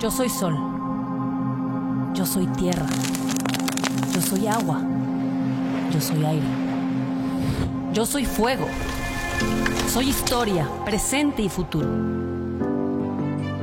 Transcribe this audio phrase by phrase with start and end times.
[0.00, 0.56] Yo soy sol.
[2.14, 2.86] Yo soy tierra.
[4.14, 4.80] Yo soy agua.
[5.92, 6.46] Yo soy aire.
[7.92, 8.66] Yo soy fuego.
[9.92, 11.86] Soy historia, presente y futuro.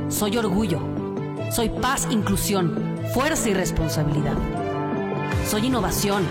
[0.08, 0.80] Soy orgullo.
[1.50, 4.36] Soy paz, inclusión, fuerza y responsabilidad.
[5.44, 6.22] Soy innovación,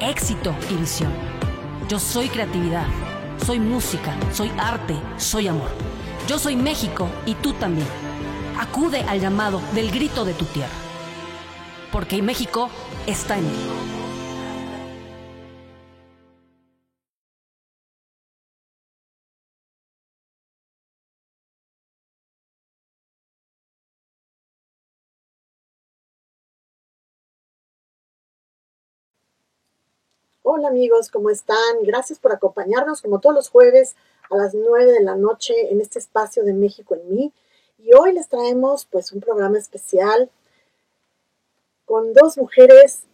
[0.00, 1.12] éxito y visión.
[1.86, 2.86] Yo soy creatividad.
[3.44, 5.68] Soy música, soy arte, soy amor.
[6.26, 8.07] Yo soy México y tú también.
[8.60, 10.72] Acude al llamado del grito de tu tierra.
[11.92, 12.68] Porque México
[13.06, 13.54] está en ti.
[30.42, 31.56] Hola amigos, ¿cómo están?
[31.84, 33.94] Gracias por acompañarnos como todos los jueves
[34.30, 37.32] a las 9 de la noche en este espacio de México en mí.
[37.78, 40.28] Y hoy les traemos pues un programa especial
[41.84, 43.04] con dos mujeres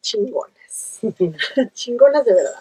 [0.00, 1.00] chingonas,
[1.72, 2.60] chingonas de verdad,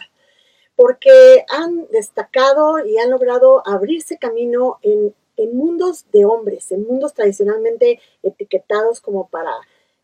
[0.76, 7.14] porque han destacado y han logrado abrirse camino en, en mundos de hombres, en mundos
[7.14, 9.54] tradicionalmente etiquetados como para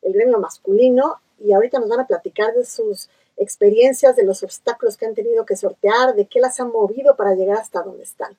[0.04, 1.20] el gremio masculino.
[1.40, 5.46] Y ahorita nos van a platicar de sus experiencias, de los obstáculos que han tenido
[5.46, 8.38] que sortear, de qué las han movido para llegar hasta donde están.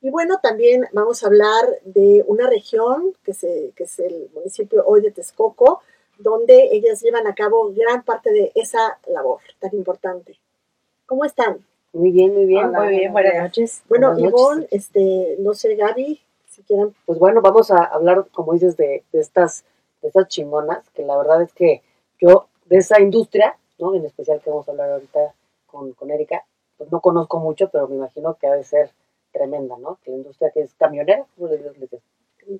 [0.00, 4.84] Y bueno, también vamos a hablar de una región, que, se, que es el municipio
[4.86, 5.80] hoy de Texcoco,
[6.18, 10.38] donde ellas llevan a cabo gran parte de esa labor tan importante.
[11.06, 11.64] ¿Cómo están?
[11.92, 13.82] Muy bien, muy bien, muy bien, buenas noches.
[13.88, 16.94] Bueno, Ivonne, este, no sé, Gaby, si quieren.
[17.06, 19.64] Pues bueno, vamos a hablar, como dices, de, de, estas,
[20.02, 21.82] de estas chingonas, que la verdad es que
[22.20, 23.94] yo, de esa industria, ¿no?
[23.94, 25.34] En especial que vamos a hablar ahorita
[25.66, 26.44] con, con Erika,
[26.76, 28.90] pues no conozco mucho, pero me imagino que ha de ser
[29.36, 29.98] tremenda, ¿no?
[30.02, 32.00] Que la industria que es camionera, ¿cómo le dices?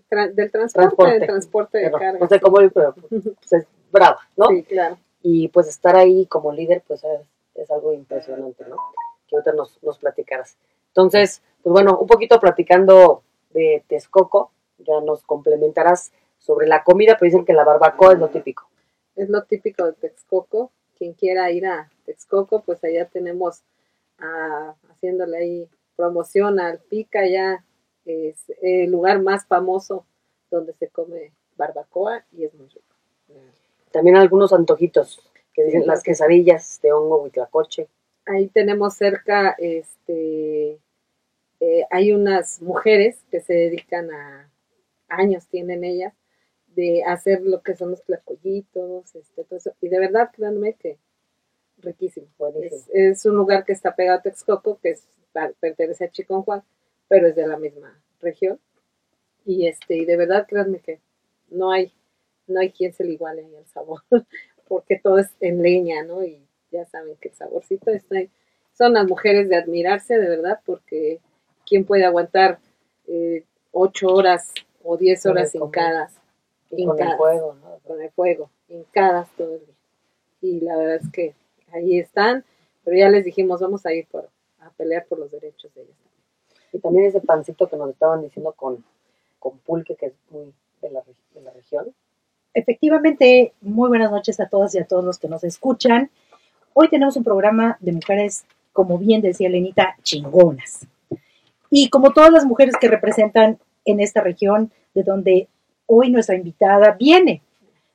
[0.09, 2.19] Tra del transporte, transporte, del transporte de carga.
[2.19, 4.49] No sé cómo, pero pues, es brava, ¿no?
[4.49, 4.99] Sí, claro.
[5.23, 7.21] Y pues estar ahí como líder, pues es,
[7.55, 8.77] es algo impresionante, ¿no?
[9.29, 10.57] Que ahorita nos, nos platicaras.
[10.89, 17.31] Entonces, pues bueno, un poquito platicando de Texcoco, ya nos complementarás sobre la comida, pero
[17.31, 18.69] dicen que la barbacoa es lo típico.
[19.15, 20.71] Es lo típico de Texcoco.
[20.99, 23.63] Quien quiera ir a Texcoco, pues allá tenemos
[24.19, 27.65] a, haciéndole ahí promoción al Pica, ya
[28.05, 30.07] es el lugar más famoso
[30.51, 32.95] donde se come barbacoa y es muy rico.
[33.91, 35.21] También algunos antojitos,
[35.53, 36.05] que dicen Sí, las sí.
[36.05, 37.89] quesadillas de hongo huitlacoche.
[38.27, 40.79] Ahí tenemos cerca, este,
[41.61, 44.51] eh, hay unas mujeres que se dedican a,
[45.09, 46.13] años tienen ellas,
[46.75, 49.73] de hacer lo que son los tlacoyitos, este, todo eso.
[49.81, 50.99] Y de verdad, créanme que
[51.79, 52.27] riquísimo.
[52.39, 52.83] Buenísimo.
[52.93, 55.09] Es, es un lugar que está pegado a Texcoco, que es,
[55.61, 56.63] pertenece a Chiconjuan,
[57.09, 58.59] pero es de la misma región.
[59.45, 61.01] Y este, y de verdad, créanme que
[61.49, 61.93] no hay,
[62.47, 64.03] no hay quien se le iguale ahí el sabor,
[64.69, 66.25] porque todo es en leña, ¿no?
[66.25, 68.31] Y ya saben que el saborcito está ahí.
[68.77, 71.21] Son las mujeres de admirarse, de verdad, porque
[71.67, 72.59] quién puede aguantar
[73.07, 76.15] eh, ocho horas o diez Con horas el hincadas,
[76.69, 77.79] con el fuego, ¿no?
[77.85, 79.75] con el fuego, hincadas todo el día.
[80.43, 81.35] Y la verdad es que
[81.73, 82.45] ahí están,
[82.85, 84.29] pero ya les dijimos, vamos a ir por,
[84.61, 85.97] a pelear por los derechos de ellas.
[86.73, 88.85] Y también ese pancito que nos estaban diciendo con,
[89.39, 91.95] con pulque, que es muy de la, re- de la región.
[92.55, 96.11] Efectivamente, muy buenas noches a todas y a todos los que nos escuchan.
[96.75, 100.87] Hoy tenemos un programa de mujeres, como bien decía Lenita, chingonas.
[101.71, 105.49] Y como todas las mujeres que representan en esta región de donde
[105.87, 107.43] hoy nuestra invitada viene,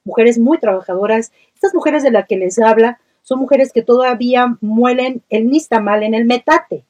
[0.04, 3.00] mujeres muy trabajadoras, estas mujeres de las que les habla
[3.32, 6.84] son mujeres que todavía muelen el nistamal en el metate.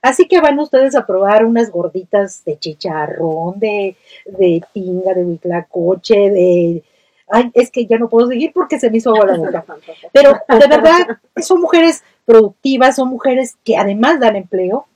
[0.00, 6.30] Así que van ustedes a probar unas gorditas de chicharrón, de, de tinga, de huitlacoche,
[6.30, 6.84] de...
[7.28, 9.64] Ay, es que ya no puedo seguir porque se me hizo agua la boca.
[10.12, 14.86] Pero de verdad, son mujeres productivas, son mujeres que además dan empleo,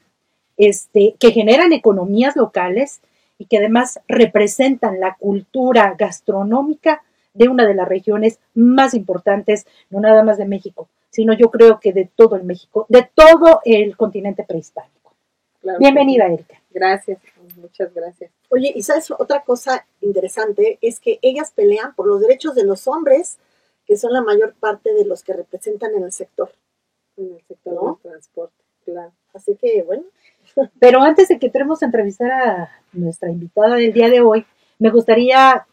[0.56, 3.00] este, que generan economías locales
[3.38, 7.02] y que además representan la cultura gastronómica
[7.34, 11.80] de una de las regiones más importantes, no nada más de México, sino yo creo
[11.80, 15.14] que de todo el México, de todo el continente prehispánico.
[15.60, 16.60] Claro Bienvenida, Erika.
[16.70, 17.18] Gracias,
[17.56, 18.30] muchas gracias.
[18.50, 22.88] Oye, y sabes, otra cosa interesante es que ellas pelean por los derechos de los
[22.88, 23.38] hombres,
[23.86, 26.50] que son la mayor parte de los que representan en el sector.
[27.16, 28.00] En el sector ¿No?
[28.02, 29.12] del transporte, claro.
[29.34, 30.04] Así que, bueno,
[30.80, 34.44] Pero antes de que entremos a entrevistar a nuestra invitada del día de hoy,
[34.78, 35.66] me gustaría,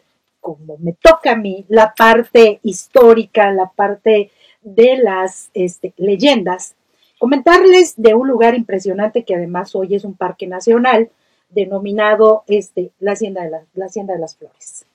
[0.55, 4.31] como me toca a mí, la parte histórica, la parte
[4.63, 6.75] de las este, leyendas,
[7.19, 11.11] comentarles de un lugar impresionante que además hoy es un parque nacional
[11.49, 14.87] denominado este, la, Hacienda de la, la Hacienda de las Flores.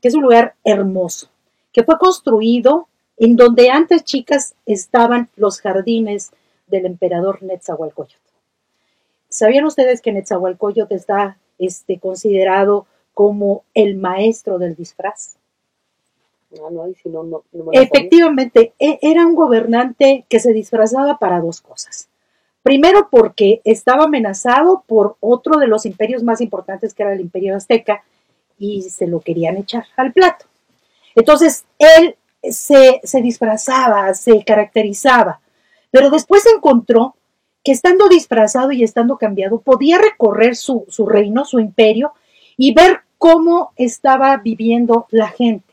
[0.00, 1.28] que es un lugar hermoso,
[1.72, 6.30] que fue construido en donde antes, chicas, estaban los jardines
[6.68, 8.20] del emperador Netzahualcóyotl.
[9.28, 15.36] ¿Sabían ustedes que Netzahualcóyotl está este, considerado como el maestro del disfraz?
[16.54, 17.80] Ah, no, ahí sí no, no, no me.
[17.80, 22.08] Efectivamente, e- era un gobernante que se disfrazaba para dos cosas.
[22.62, 27.56] Primero, porque estaba amenazado por otro de los imperios más importantes, que era el imperio
[27.56, 28.04] azteca,
[28.58, 30.44] y se lo querían echar al plato.
[31.16, 35.40] Entonces, él se, se disfrazaba, se caracterizaba,
[35.90, 37.16] pero después encontró
[37.64, 42.12] que estando disfrazado y estando cambiado, podía recorrer su, su reino, su imperio,
[42.56, 45.72] y ver cómo estaba viviendo la gente.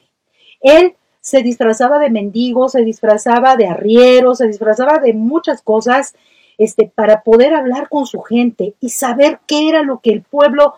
[0.61, 6.15] Él se disfrazaba de mendigo, se disfrazaba de arriero, se disfrazaba de muchas cosas
[6.57, 10.75] este, para poder hablar con su gente y saber qué era lo que el pueblo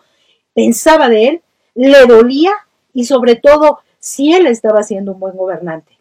[0.54, 1.42] pensaba de él,
[1.74, 2.52] le dolía
[2.92, 5.98] y sobre todo si él estaba siendo un buen gobernante.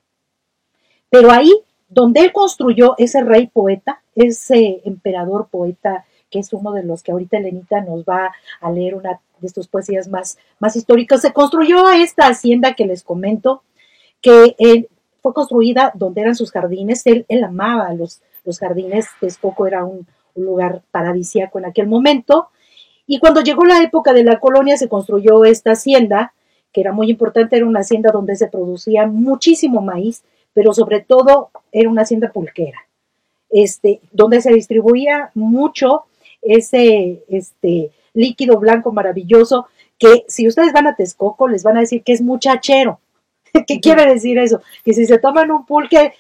[1.10, 1.52] Pero ahí,
[1.90, 7.12] donde él construyó ese rey poeta, ese emperador poeta, que es uno de los que
[7.12, 11.92] ahorita Elenita nos va a leer una de sus poesías más, más históricas, se construyó
[11.92, 13.64] esta hacienda que les comento,
[14.22, 14.88] que él,
[15.22, 20.08] fue construida donde eran sus jardines, él, él amaba los, los jardines, Texcoco era un,
[20.34, 22.50] un lugar paradisíaco en aquel momento,
[23.06, 26.34] y cuando llegó la época de la colonia se construyó esta hacienda,
[26.72, 30.24] que era muy importante, era una hacienda donde se producía muchísimo maíz,
[30.54, 32.80] pero sobre todo era una hacienda pulquera,
[33.50, 36.06] este, donde se distribuía mucho
[36.42, 39.68] ese este, líquido blanco maravilloso,
[39.98, 43.00] que si ustedes van a Texcoco les van a decir que es muchachero.
[43.68, 44.62] ¿Qué quiere decir eso?
[44.84, 46.14] Que si se toman un pulque,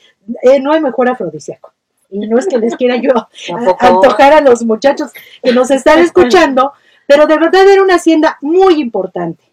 [0.44, 1.74] eh, no hay mejor afrodisíaco.
[2.10, 6.00] Y no es que les quiera yo a- antojar a los muchachos que nos están
[6.08, 6.74] escuchando,
[7.08, 9.44] pero de verdad era una hacienda muy importante.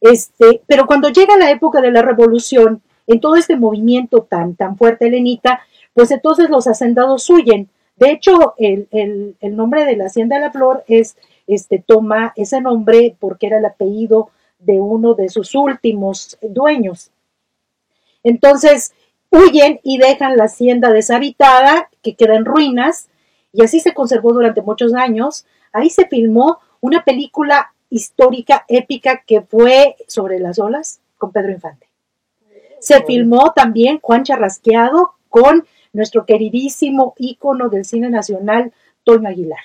[0.00, 4.76] Este, pero cuando llega la época de la revolución, en todo este movimiento tan, tan
[4.76, 5.60] fuerte, Elenita,
[5.94, 7.68] pues entonces los hacendados huyen.
[7.98, 11.16] De hecho, el, el- el nombre de la Hacienda de la Flor es,
[11.46, 17.10] este, toma ese nombre porque era el apellido de uno de sus últimos dueños.
[18.22, 18.92] Entonces,
[19.30, 23.08] huyen y dejan la hacienda deshabitada, que queda en ruinas,
[23.52, 25.46] y así se conservó durante muchos años.
[25.72, 31.88] Ahí se filmó una película histórica, épica, que fue sobre las olas con Pedro Infante.
[32.80, 38.72] Se filmó también Juan Charrasqueado con nuestro queridísimo ícono del cine nacional,
[39.04, 39.58] Toño Aguilar.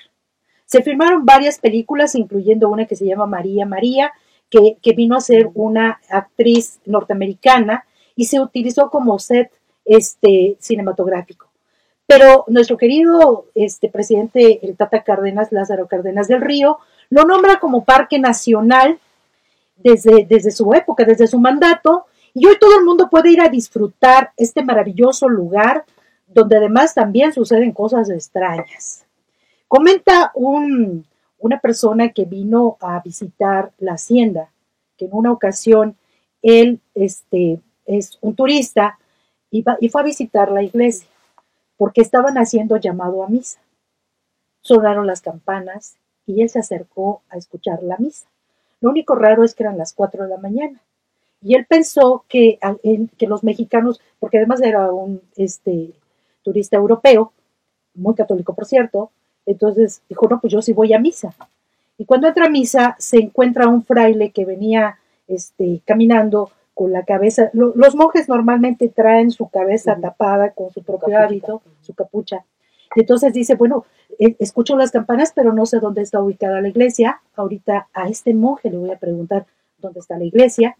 [0.66, 4.12] Se filmaron varias películas, incluyendo una que se llama María María,
[4.50, 7.84] que, vino a ser una actriz norteamericana
[8.14, 9.50] y se utilizó como set
[9.84, 11.48] este, cinematográfico.
[12.06, 16.78] Pero nuestro querido este, presidente, el Tata Cárdenas, Lázaro Cárdenas del Río,
[17.10, 18.98] lo nombra como parque nacional
[19.76, 24.32] desde su época, desde su mandato, y hoy todo el mundo puede ir a disfrutar
[24.36, 25.84] este maravilloso lugar
[26.34, 29.06] donde además también suceden cosas extrañas.
[29.68, 31.06] Comenta un,
[31.38, 34.50] una persona que vino a visitar la hacienda,
[34.96, 35.96] que en una ocasión
[36.42, 38.98] él este, es un turista
[39.50, 41.08] y, y fue a visitar la iglesia
[41.76, 43.60] porque estaban haciendo llamado a misa.
[44.60, 45.96] Sonaron las campanas
[46.26, 48.26] y él se acercó a escuchar la misa.
[48.80, 50.80] Lo único raro es que eran las 4 de la mañana.
[51.42, 52.58] Y él pensó que,
[53.18, 55.92] que los mexicanos, porque además era un este,
[56.44, 57.32] turista europeo,
[57.94, 59.10] muy católico por cierto,
[59.46, 61.34] entonces dijo, no, pues yo sí voy a misa.
[61.98, 67.04] Y cuando entra a misa se encuentra un fraile que venía este, caminando con la
[67.04, 67.50] cabeza.
[67.52, 72.44] lo- los monjes normalmente traen su cabeza tapada con su propio hábito, su capucha.
[72.96, 73.84] Y entonces dice, bueno,
[74.18, 77.20] eh, escucho las campanas, pero no sé dónde está ubicada la iglesia.
[77.36, 79.46] Ahorita a este monje le voy a preguntar
[79.78, 80.76] dónde está la iglesia.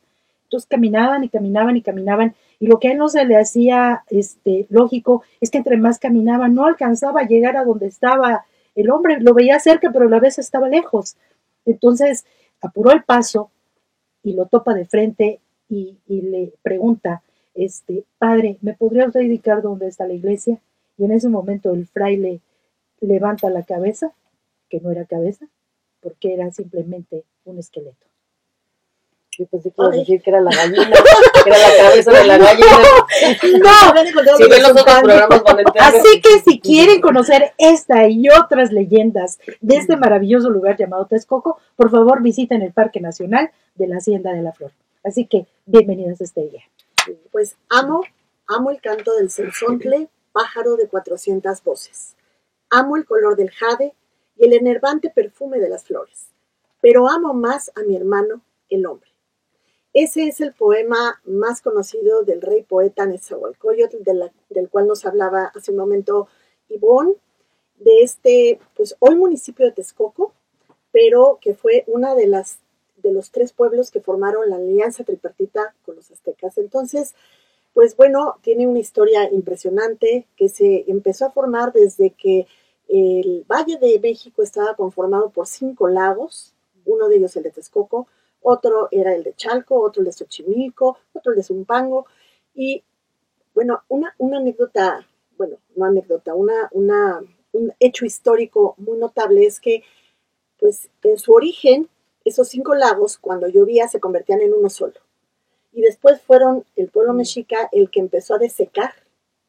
[0.54, 2.36] Entonces caminaban y caminaban y caminaban.
[2.60, 5.98] Y lo que a él no se le hacía este, lógico es que entre más
[5.98, 8.46] caminaba, no alcanzaba a llegar a donde estaba
[8.76, 9.18] el hombre.
[9.18, 11.16] Lo veía cerca, pero a la vez estaba lejos.
[11.66, 12.24] Entonces
[12.60, 13.50] apuró el paso
[14.22, 17.22] y lo topa de frente y, le pregunta,
[17.56, 20.60] este, padre, ¿me podría usted indicar dónde está la iglesia?
[20.96, 22.38] Y en ese momento el fraile
[23.00, 24.12] levanta la cabeza,
[24.68, 25.48] que no era cabeza,
[26.00, 28.06] porque era simplemente un esqueleto.
[29.36, 30.90] Yo pensé que ibas a decir que era la gallina,
[31.42, 32.66] que era la cabeza de la gallina.
[33.58, 35.42] No, Si ven los otros programas.
[35.80, 41.58] Así que si quieren conocer esta y otras leyendas de este maravilloso lugar llamado Texcoco,
[41.74, 44.72] por favor visiten el Parque Nacional de la Hacienda de la Flor.
[45.02, 46.62] Así que bienvenidos a este día.
[47.32, 48.02] Pues amo,
[48.46, 52.14] amo el canto del censontle, pájaro de 400 voces.
[52.70, 53.94] Amo el color del jade
[54.36, 56.28] y el enervante perfume de las flores.
[56.80, 59.13] Pero amo más a mi hermano, el hombre.
[59.94, 65.52] Ese es el poema más conocido del rey poeta Nezahualcóyotl, de del cual nos hablaba
[65.54, 66.28] hace un momento
[66.68, 67.14] Ivonne,
[67.78, 70.32] de este, pues hoy municipio de Texcoco,
[70.92, 72.58] pero que fue una de las
[72.96, 76.56] de los tres pueblos que formaron la alianza tripartita con los aztecas.
[76.58, 77.14] Entonces,
[77.74, 82.46] pues bueno, tiene una historia impresionante que se empezó a formar desde que
[82.88, 86.54] el Valle de México estaba conformado por cinco lagos,
[86.86, 88.06] uno de ellos el de Texcoco,
[88.44, 92.06] otro era el de Chalco, otro el de Xochimilco, otro el de Zumpango,
[92.54, 92.84] y
[93.54, 95.06] bueno, una, una anécdota,
[95.38, 97.22] bueno, no anécdota, una, una,
[97.52, 99.82] un hecho histórico muy notable es que,
[100.58, 101.88] pues, en su origen,
[102.24, 105.00] esos cinco lagos, cuando llovía, se convertían en uno solo.
[105.72, 108.92] Y después fueron el pueblo mexica el que empezó a desecar,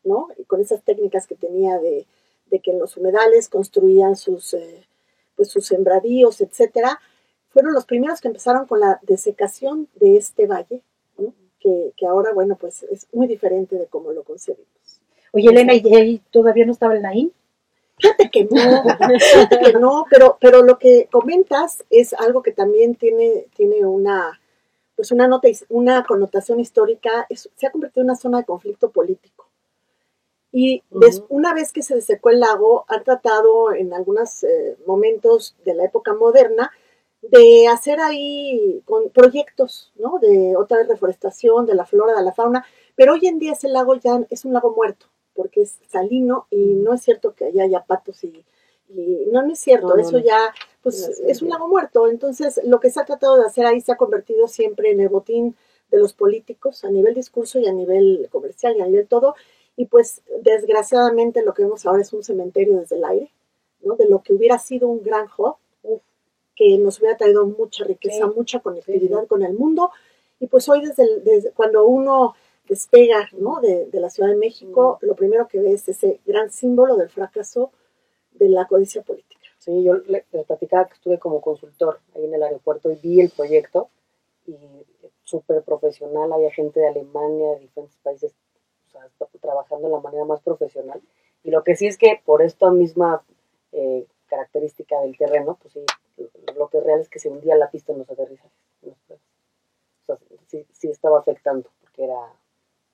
[0.04, 0.30] ¿no?
[0.38, 2.08] Y con esas técnicas que tenía de,
[2.46, 4.86] de que en los humedales construían sus, eh,
[5.36, 7.00] pues sus sembradíos, etcétera,
[7.56, 10.82] fueron los primeros que empezaron con la desecación de este valle,
[11.18, 11.34] ¿no?
[11.62, 14.68] que, que ahora, bueno, pues es muy diferente de cómo lo concebimos.
[15.32, 17.32] Oye, Elena, ¿y ahí todavía no estaba el Naín?
[17.98, 22.96] Fíjate que no, fíjate que no, pero, pero lo que comentas es algo que también
[22.96, 24.38] tiene, tiene una,
[24.98, 28.92] pues una nota, una connotación histórica, es- se ha convertido en una zona de conflicto
[28.92, 29.48] político.
[30.52, 35.56] Y des- una vez que se desecó el lago, han tratado en algunos eh, momentos
[35.66, 36.72] de la época moderna
[37.32, 40.20] de hacer ahí con proyectos, ¿no?
[40.20, 42.66] De otra vez reforestación, de la flora, de la fauna,
[42.96, 46.58] pero hoy en día ese lago ya es un lago muerto, porque es salino y
[46.76, 48.44] no es cierto que allá haya patos y,
[48.90, 50.54] y- no, no es cierto, No, no, eso ya,
[50.84, 53.82] pues No, es un lago muerto, entonces lo que se ha tratado de hacer ahí
[53.82, 55.56] se ha convertido siempre en el botín
[55.92, 59.36] de los políticos a nivel discurso y a nivel comercial y a nivel todo,
[59.76, 63.32] y pues desgraciadamente lo que vemos ahora es un cementerio desde el aire,
[63.82, 63.96] ¿no?
[63.96, 65.56] De lo que hubiera sido un gran hub,
[66.56, 68.34] que nos hubiera traído mucha riqueza, Sí.
[68.36, 69.92] mucha conectividad con el mundo,
[70.40, 72.36] y pues hoy desde, el- desde cuando uno
[72.68, 73.60] despega ¿no?
[73.62, 77.10] de, de la Ciudad de México, lo primero que ve es ese gran símbolo del
[77.10, 77.72] fracaso
[78.32, 79.42] de la codicia política.
[79.60, 83.30] Sí, yo le- platicaba que estuve como consultor ahí en el aeropuerto y vi el
[83.30, 83.90] proyecto
[84.48, 84.56] y
[85.24, 88.34] súper profesional, había gente de Alemania, de diferentes países,
[88.88, 89.02] o sea,
[89.42, 91.02] trabajando de la manera más profesional.
[91.44, 93.24] Y lo que sí es que por esta misma
[93.72, 95.82] eh, característica del terreno, pues sí,
[96.58, 98.52] lo- que es real es que se hundía la pista en los aterrizajes.
[98.84, 99.26] en los pruebas.
[100.02, 100.18] O sea,
[100.48, 102.20] sí, sí estaba afectando, porque era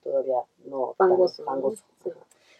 [0.03, 1.83] todavía no Fangoso, fangoso.
[2.03, 2.09] Sí.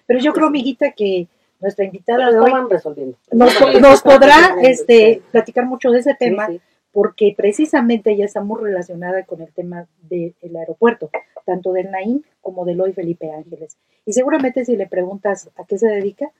[0.06, 1.28] Pero yo creo, amiguita, que
[1.60, 3.18] nuestra invitada de hoy resolviendo.
[3.32, 6.60] nos, podrá este, platicar mucho de ese tema, sí.
[6.92, 11.10] porque precisamente ella está muy relacionada con el tema del aeropuerto,
[11.46, 13.78] tanto del Naín como del hoy Felipe Ángeles.
[14.06, 16.32] Y seguramente si le preguntas a qué se dedica,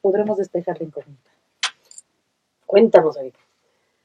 [0.00, 1.30] podremos despejar la incógnita.
[2.70, 3.40] Cuéntanos, Erika.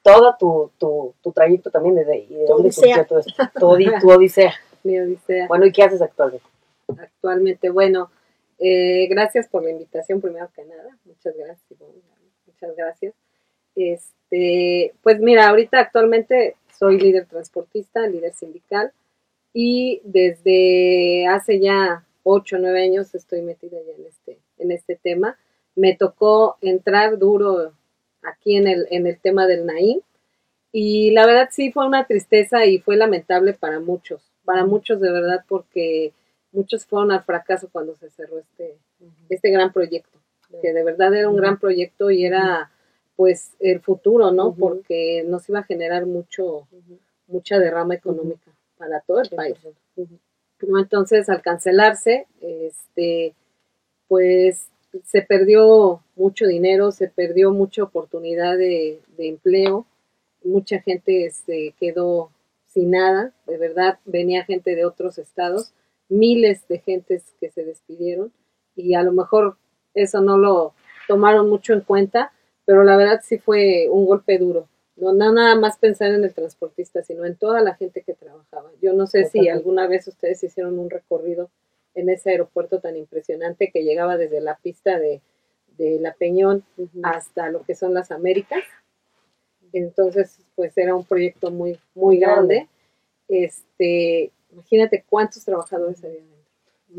[0.02, 3.32] Todo tu, tu, tu trayecto también desde y de dónde surgió todo esto.
[3.54, 3.60] Tu,
[4.02, 4.54] tu odisea.
[4.84, 5.48] Mi odisea.
[5.48, 6.48] Bueno, ¿y qué haces actualmente?
[6.88, 7.70] actualmente.
[7.70, 8.10] Bueno,
[8.58, 10.98] eh, gracias por la invitación, primero que nada.
[11.06, 11.80] Muchas gracias.
[12.48, 13.14] Muchas gracias.
[13.76, 18.92] Este, pues mira, ahorita actualmente soy líder transportista, líder sindical,
[19.54, 24.96] y desde hace ya ocho o nueve años estoy metida ya en este, en este
[24.96, 25.38] tema.
[25.76, 27.74] Me tocó entrar duro
[28.26, 30.02] aquí en el, en el tema del Naim,
[30.72, 35.12] y la verdad sí fue una tristeza y fue lamentable para muchos, para muchos de
[35.12, 36.14] verdad, porque
[36.52, 38.76] muchos fueron al fracaso cuando se cerró este,
[39.30, 40.20] este gran proyecto,
[40.62, 42.72] que de verdad era un gran proyecto y era
[43.16, 44.54] pues el futuro, ¿no?
[44.54, 46.68] Porque nos iba a generar mucho,
[47.28, 49.56] mucha derrama económica para todo el país.
[49.96, 50.80] ¿no?
[50.80, 53.34] Entonces, al cancelarse, este,
[54.08, 54.68] pues
[55.04, 59.86] se perdió mucho dinero, se perdió mucha oportunidad de, de empleo,
[60.44, 62.30] mucha gente se quedó
[62.68, 65.72] sin nada, de verdad, venía gente de otros estados,
[66.10, 68.32] miles de gentes que se despidieron
[68.76, 69.58] y a lo mejor
[69.94, 70.74] eso no lo
[71.08, 72.32] tomaron mucho en cuenta,
[72.66, 74.68] pero la verdad sí fue un golpe duro.
[74.98, 78.72] No, no nada más pensar en el transportista, sino en toda la gente que trabajaba.
[78.82, 81.50] Yo no sé si alguna vez ustedes hicieron un recorrido
[81.96, 85.22] en ese aeropuerto tan impresionante que llegaba desde la pista de,
[85.78, 86.64] de La Peñón
[87.04, 88.64] hasta lo que son las Américas.
[89.74, 92.68] Entonces, pues era un proyecto muy, muy grande.
[93.28, 96.36] Este, imagínate cuántos trabajadores había dentro.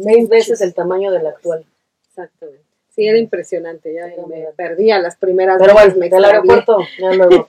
[0.02, 1.64] Seis veces el tamaño del actual.
[2.08, 2.64] Exactamente.
[2.90, 3.92] Sí, era impresionante.
[3.92, 7.46] Ya Sí, me muy perdí a las primeras Pero veces, bueno, del aeropuerto ya luego.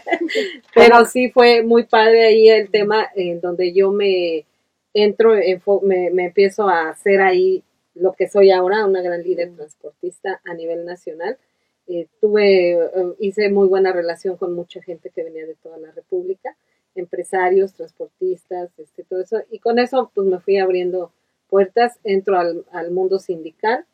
[0.74, 4.46] Pero sí fue muy padre ahí el tema en donde yo me
[4.94, 7.62] entro, enfo- me, me empiezo a hacer ahí
[7.94, 11.38] lo que soy ahora, una gran líder transportista a nivel nacional.
[11.86, 15.90] Eh, tuve, eh, hice muy buena relación con mucha gente que venía de toda la
[15.92, 16.56] República.
[16.94, 19.40] empresarios, transportistas, este, todo eso.
[19.50, 21.12] Y con eso pues me fui abriendo
[21.48, 23.84] puertas, entro al, al mundo sindical,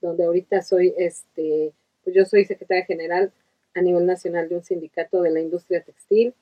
[0.00, 3.32] donde ahorita soy, este, pues yo soy secretaria general
[3.74, 6.32] a nivel nacional de un sindicato de la industria textil,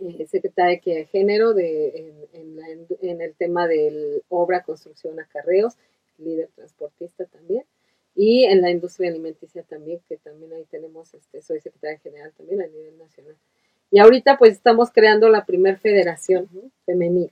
[0.00, 5.74] eh, secretaria de género de, en, en, en el tema de obra, construcción, acarreos,
[6.18, 7.64] líder transportista también
[8.16, 12.62] y en la industria alimenticia también, que también ahí tenemos, este, soy secretaria general también
[12.62, 13.36] a nivel nacional.
[13.90, 16.48] Y ahorita pues estamos creando la primer federación
[16.86, 17.30] femenil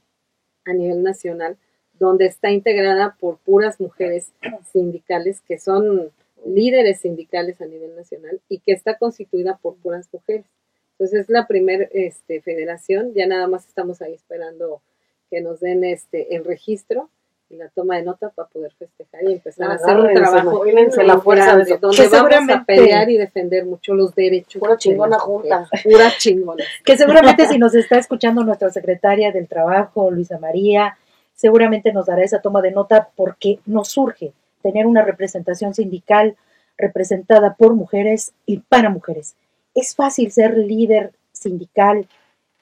[0.66, 1.56] a nivel nacional,
[1.98, 4.32] donde está integrada por puras mujeres
[4.72, 6.12] sindicales que son
[6.44, 10.44] líderes sindicales a nivel nacional y que está constituida por puras mujeres.
[10.94, 14.80] Entonces es la primera este, federación, ya nada más estamos ahí esperando
[15.28, 17.08] que nos den este, el registro
[17.50, 21.18] y la toma de nota para poder festejar y empezar a hacer un trabajo la
[21.18, 24.60] fuerza de donde vamos a pelear y defender mucho los derechos.
[24.60, 25.68] Pura chingona junta.
[25.82, 26.64] Pura chingona.
[26.84, 30.96] Que seguramente si nos está escuchando nuestra secretaria del trabajo, Luisa María,
[31.34, 34.32] seguramente nos dará esa toma de nota porque nos surge
[34.62, 36.36] tener una representación sindical
[36.78, 39.34] representada por mujeres y para mujeres.
[39.74, 42.08] ¿Es fácil ser líder sindical,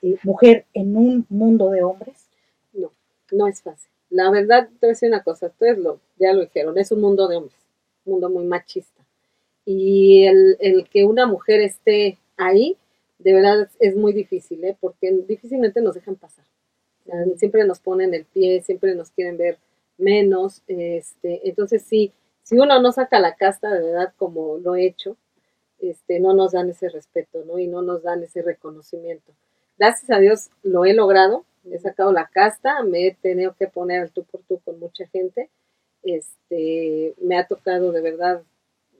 [0.02, 2.26] eh, mujer en un mundo de hombres?
[2.72, 2.90] No,
[3.30, 6.42] no es fácil la verdad, te voy a decir una cosa, ustedes lo, ya lo
[6.42, 7.56] dijeron, es un mundo de hombres,
[8.04, 9.02] un mundo muy machista.
[9.64, 12.76] Y el, el que una mujer esté ahí,
[13.18, 14.76] de verdad es muy difícil, ¿eh?
[14.78, 16.44] porque difícilmente nos dejan pasar.
[17.36, 19.58] siempre nos ponen el pie, siempre nos quieren ver
[19.96, 20.62] menos.
[20.66, 25.16] Este, entonces, sí, si uno no saca la casta, de verdad, como lo he hecho,
[25.82, 27.58] este, no nos dan ese respeto, ¿no?
[27.58, 29.32] Y no nos dan ese reconocimiento.
[29.78, 34.02] Gracias a Dios lo he logrado, he sacado la casta, me he tenido que poner
[34.02, 35.48] al tú por tú con mucha gente,
[36.02, 38.42] este, me ha tocado de verdad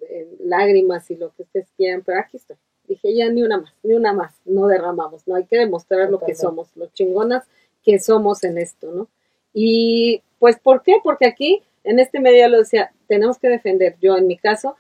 [0.09, 2.57] eh, lágrimas y lo que ustedes quieran, pero aquí estoy.
[2.89, 6.19] Dije, ya ni una más, ni una más, no derramamos, no hay que demostrar lo
[6.19, 7.45] que somos, los chingonas
[7.85, 9.09] que somos en esto, ¿no?
[9.55, 10.97] Y pues, ¿por qué?
[11.03, 14.77] Porque aquí, en este medio lo decía, tenemos que defender, yo en mi caso,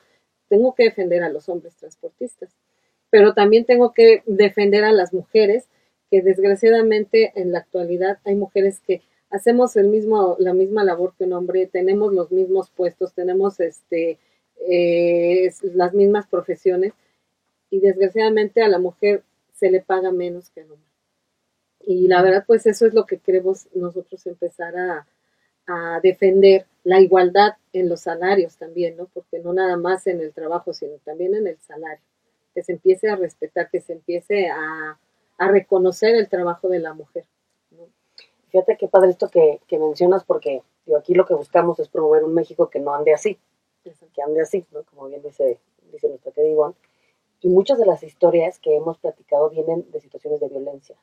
[0.52, 2.50] tengo que defender a los hombres transportistas,
[3.08, 5.64] pero también tengo que defender a las mujeres
[6.10, 11.24] que desgraciadamente en la actualidad hay mujeres que hacemos el mismo, la misma labor que
[11.24, 14.18] un hombre, tenemos los mismos puestos, tenemos este,
[14.68, 16.92] eh, las mismas profesiones
[17.70, 19.22] y desgraciadamente a la mujer
[19.54, 20.90] se le paga menos que al hombre.
[21.80, 25.06] Y la verdad, pues eso es lo que queremos nosotros empezar a,
[25.66, 29.06] a defender, la igualdad en los salarios también, ¿no?
[29.06, 32.04] Porque no nada más en el trabajo, sino también en el salario.
[32.54, 34.98] Que se empiece a respetar, que se empiece a,
[35.38, 37.24] a reconocer el trabajo de la mujer.
[38.52, 42.34] Fíjate qué padre esto que, mencionas, porque yo aquí lo que buscamos es promover un
[42.34, 43.38] México que no ande así,
[43.82, 44.82] que ande así, ¿no?
[44.84, 45.58] como bien dice,
[45.90, 46.74] dice nuestra querida
[47.40, 50.96] Y muchas de las historias que hemos platicado vienen de situaciones de violencia.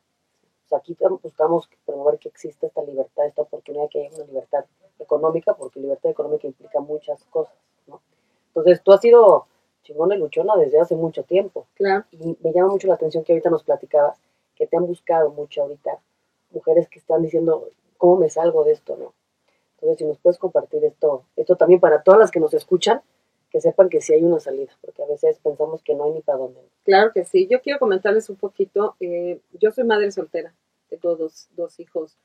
[0.70, 4.66] O sea, aquí buscamos promover que exista esta libertad, esta oportunidad, que haya una libertad
[5.00, 7.56] económica, porque libertad económica implica muchas cosas,
[7.88, 8.02] ¿no?
[8.50, 9.48] Entonces, tú has sido
[9.82, 11.66] chingona y luchona desde hace mucho tiempo.
[11.74, 12.06] Claro.
[12.12, 14.20] Y me llama mucho la atención que ahorita nos platicabas
[14.56, 16.00] que te han buscado mucho ahorita,
[16.52, 18.96] mujeres que están diciendo, ¿cómo me salgo de esto?
[18.96, 19.14] no
[19.76, 23.02] Entonces, si nos puedes compartir esto, esto también para todas las que nos escuchan,
[23.50, 26.22] que sepan que sí hay una salida, porque a veces pensamos que no hay ni
[26.22, 26.60] para dónde.
[26.84, 27.48] Claro que sí.
[27.48, 28.96] Yo quiero comentarles un poquito.
[29.00, 30.54] Eh, yo soy madre soltera,
[30.90, 32.18] tengo dos, dos hijos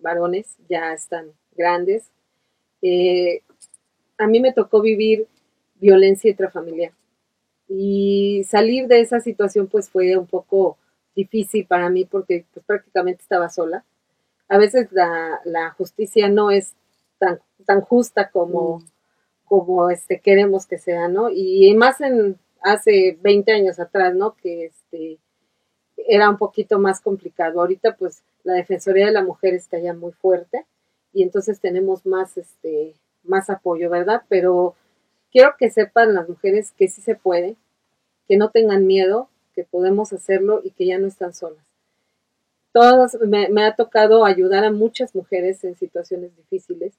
[0.00, 2.10] varones, ya están grandes.
[2.82, 3.42] Eh,
[4.18, 5.26] a mí me tocó vivir
[5.80, 6.92] violencia intrafamiliar
[7.72, 10.76] y salir de esa situación pues fue un poco
[11.14, 13.84] difícil para mí porque pues prácticamente estaba sola.
[14.48, 16.74] A veces la, la justicia no es
[17.18, 18.84] tan, tan justa como, mm.
[19.50, 21.28] Como este, queremos que sea, ¿no?
[21.28, 24.36] Y más en hace 20 años atrás, ¿no?
[24.36, 25.18] Que este,
[25.96, 27.60] era un poquito más complicado.
[27.60, 30.66] Ahorita pues la Defensoría de la Mujer está ya muy fuerte
[31.12, 34.22] y entonces tenemos más, este, más apoyo, ¿verdad?
[34.28, 34.76] Pero
[35.32, 37.56] quiero que sepan las mujeres que sí se puede,
[38.28, 41.64] que no tengan miedo, que podemos hacerlo y que ya no están solas.
[42.72, 46.94] Todas, me, ha tocado ayudar a muchas mujeres en situaciones difíciles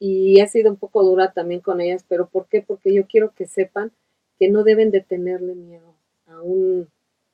[0.00, 2.62] y he sido un poco dura también con ellas, pero ¿por qué?
[2.62, 3.92] Porque yo quiero que sepan
[4.38, 5.94] que no deben de tenerle miedo
[6.26, 6.88] a un,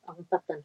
[0.05, 0.65] a un patán,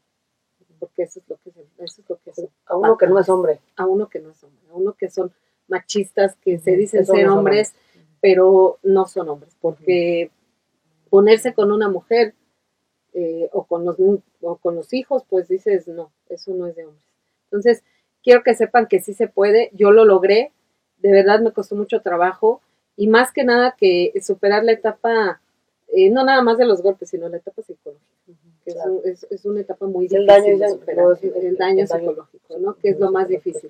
[0.79, 3.19] porque eso es lo que es, eso es lo que es a uno que no
[3.19, 5.31] es hombre, a uno que no es hombre, a uno que son
[5.67, 7.75] machistas que se dicen ser hombres,
[8.19, 10.31] pero no son hombres, porque
[11.11, 12.33] ponerse con una mujer
[13.13, 13.97] eh, o, con los,
[14.41, 17.05] o con los hijos, pues dices, no, eso no es de hombres.
[17.45, 17.83] Entonces,
[18.23, 20.51] quiero que sepan que sí se puede, yo lo logré,
[21.01, 22.61] de verdad me costó mucho trabajo
[22.97, 25.41] y más que nada que superar la etapa
[25.93, 28.05] eh, no nada más de los golpes, sino la etapa psicológica,
[28.63, 31.45] que es un- es, es una etapa muy El difícil daño, de superar, no, el,
[31.45, 32.73] el- daño el daño- psicológico, ¿no?
[32.75, 33.69] Que es lo más difícil,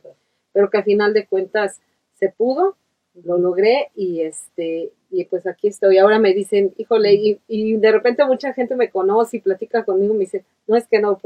[0.54, 1.80] pero que al final de cuentas
[2.20, 2.76] se pudo,
[3.24, 5.98] lo logré y este y pues aquí estoy.
[5.98, 10.14] Ahora me dicen, híjole, y, y de repente mucha gente me conoce y platica conmigo,
[10.14, 11.20] me dice, no es que no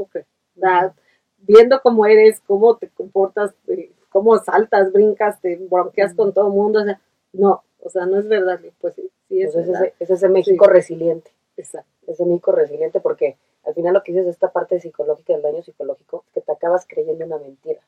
[0.58, 0.94] sea,
[1.38, 6.54] viendo cómo eres, cómo te comportas, eh, cómo saltas, brincas, te bronqueas con todo el
[6.54, 6.98] mundo, o sea,
[7.34, 9.84] no, o sea, no es verdad, pues sí, sí es Pues es, verdad.
[9.88, 11.30] ese, es ese México resiliente.
[11.58, 11.90] Exacto.
[12.06, 15.62] ese México resiliente porque al final lo que dices de esta parte psicológica, del daño
[15.62, 17.82] psicológico, es que te acabas creyendo una mentira,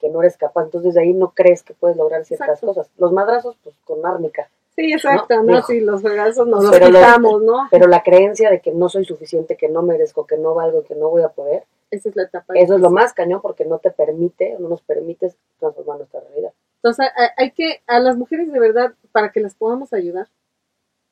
[0.00, 2.66] que no eres capaz, entonces de ahí no crees que puedes lograr ciertas Exacto.
[2.66, 2.90] cosas.
[2.98, 5.62] Los madrazos, pues con árnica, Sí, exacto, No, ¿no?
[5.62, 7.68] Sí, los fregazos nos los quitamos, ¿no?
[7.70, 10.94] pero la creencia de que no soy suficiente, que no merezco, que no valgo, que
[10.94, 12.54] no voy a poder, Esa es la etapa.
[12.54, 16.52] eso es lo más cañón porque no te permite, no nos permite transformar nuestra realidad.
[16.76, 20.28] Entonces, hay, hay que, a las mujeres de verdad, para que las podamos ayudar,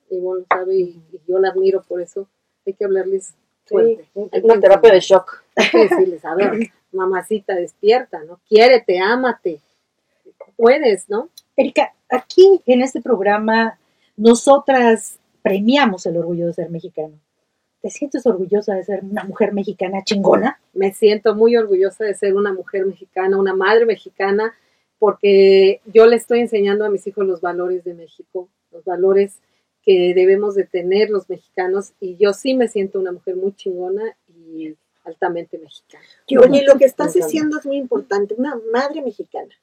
[0.09, 2.27] y bueno, sabe, y, y yo la admiro por eso,
[2.65, 3.35] hay que hablarles
[3.67, 4.09] fuerte.
[4.15, 5.43] Sí, Hay una terapia de shock.
[5.57, 6.53] Hay que decirles, a ver,
[6.93, 8.41] mamacita, despierta, ¿no?
[8.49, 9.61] Quiérete, ámate.
[10.57, 11.29] Puedes, ¿no?
[11.57, 13.79] Erika, aquí en este programa
[14.17, 17.15] nosotras premiamos el orgullo de ser mexicano.
[17.81, 20.61] ¿Te sientes orgullosa de ser una mujer mexicana chingona?
[20.75, 24.55] me siento muy orgullosa de ser una mujer mexicana, una madre mexicana,
[24.99, 29.41] porque yo le estoy enseñando a mis hijos los valores de México, los valores
[29.83, 34.17] que debemos de tener los mexicanos y yo sí me siento una mujer muy chingona
[34.29, 36.05] y altamente mexicana.
[36.41, 39.55] Oye, lo que estás diciendo es muy importante, una madre mexicana.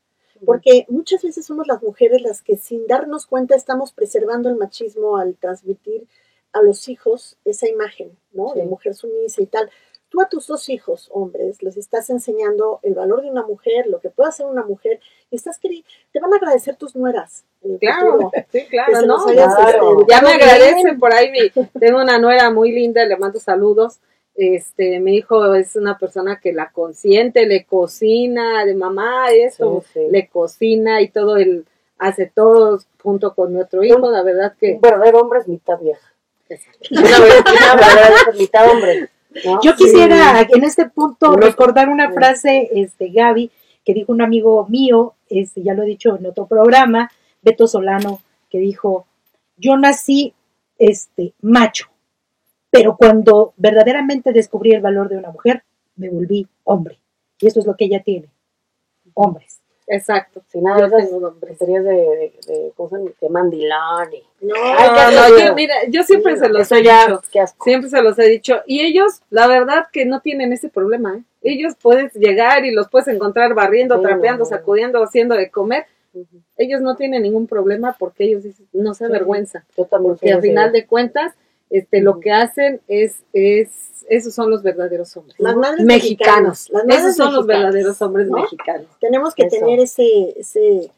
[0.45, 5.17] Porque muchas veces somos las mujeres las que sin darnos cuenta estamos preservando el machismo
[5.17, 6.07] al transmitir
[6.53, 8.53] a los hijos esa imagen, ¿no?
[8.53, 9.69] De mujer sumisa y tal.
[10.09, 13.99] Tú a tus dos hijos, hombres, les estás enseñando el valor de una mujer, lo
[13.99, 17.43] que puede hacer una mujer, y estás queri- te van a agradecer tus nueras.
[17.61, 18.31] futuro.
[18.51, 18.93] sí, Que claro,
[19.33, 19.99] Claro.
[19.99, 20.99] este, Ya me educado agradece bien.
[20.99, 23.99] por ahí, mi, tengo una nuera muy linda, le mando saludos.
[24.35, 29.99] Este, mi hijo es una persona que la consiente, le cocina, de mamá, eso, Sí,
[29.99, 30.07] sí.
[30.11, 31.65] le cocina y todo, él
[31.97, 36.13] hace todo junto con nuestro hijo, la verdad que Un verdadero hombre es mitad vieja.
[36.91, 39.09] Una, verdadera es mitad hombre.
[39.45, 39.59] ¿no?
[39.61, 43.51] Yo quisiera en este punto recordar una frase, este, Gaby,
[43.83, 48.21] que dijo un amigo mío, este, ya lo he dicho en otro programa, Beto Solano,
[48.49, 49.05] que dijo,
[49.57, 50.33] yo nací
[50.77, 51.87] este, macho,
[52.77, 55.63] pero cuando verdaderamente descubrí el valor de una mujer,
[55.95, 56.99] me volví hombre.
[57.39, 58.29] Y eso es lo que ella tiene,
[59.13, 59.61] hombres.
[59.87, 60.41] exacto.
[60.47, 61.83] Sin nada Yo de esas tengo de,
[62.47, 62.73] de,
[63.19, 66.83] de, mandilón y- No, Ay, No, no, yo, mira, yo siempre se los Eso he
[66.83, 67.63] ya, dicho, qué asco.
[67.63, 71.23] siempre se los he dicho, y ellos, la verdad que no tienen ese problema, ¿eh?
[71.41, 74.49] Ellos puedes llegar y los puedes encontrar barriendo, Sí, trapeando, no.
[74.49, 75.85] sacudiendo, haciendo de comer,
[76.57, 79.11] ellos no tienen ningún problema porque ellos dicen, no se Sí.
[79.11, 81.33] avergüenzan, Yo también porque al final de cuentas,
[81.69, 85.35] este, lo que hacen es, es, esos son los verdaderos hombres.
[85.39, 88.37] Las madres mexicanos, mexicanas, las madres esos son los verdaderos hombres ¿no?
[88.37, 88.87] mexicanos.
[88.99, 89.57] tenemos que Eso.
[89.57, 90.91] tener ese, ese,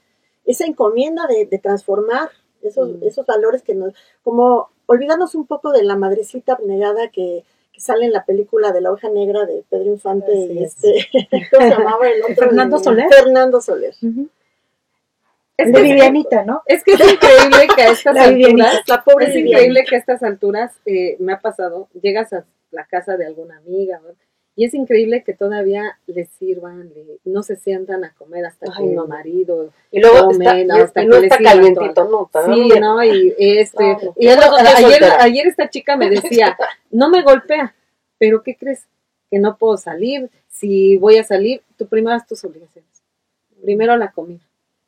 [0.45, 2.29] esa encomienda de, de transformar
[2.61, 3.03] esos, Mm.
[3.03, 8.05] esos valores que nos, como olvidarnos un poco de la madrecita abnegada que, que sale
[8.05, 10.73] en la película de la hoja negra de Pedro Infante Así y es.
[10.83, 11.07] este,
[11.51, 12.35] ¿cómo se llamaba el otro?
[12.35, 13.07] Fernando Soler.
[13.09, 13.93] Fernando Soler.
[15.57, 16.61] Es de que- Vivianita, ¿no?
[16.65, 19.99] Es que es increíble que a estas La alturas, La pobre es increíble que a
[19.99, 24.13] estas alturas eh, me ha pasado, llegas a la casa de alguna amiga ¿no?
[24.55, 28.87] y es increíble que todavía les sirvan, le- no se sientan a comer hasta Ay,
[28.89, 29.03] que no.
[29.03, 32.29] el marido, Y luego comen, está, hasta y que no le está sirvan calientito, no.
[32.45, 33.03] sí, no.
[33.03, 36.57] Y este, y lo- ayer, ayer esta chica me decía,
[36.91, 37.73] no me golpea,
[38.17, 38.85] pero ¿qué crees?
[39.31, 42.89] Que no puedo salir, si voy a salir, tú primero haz tus obligaciones,
[43.63, 44.41] primero la comida,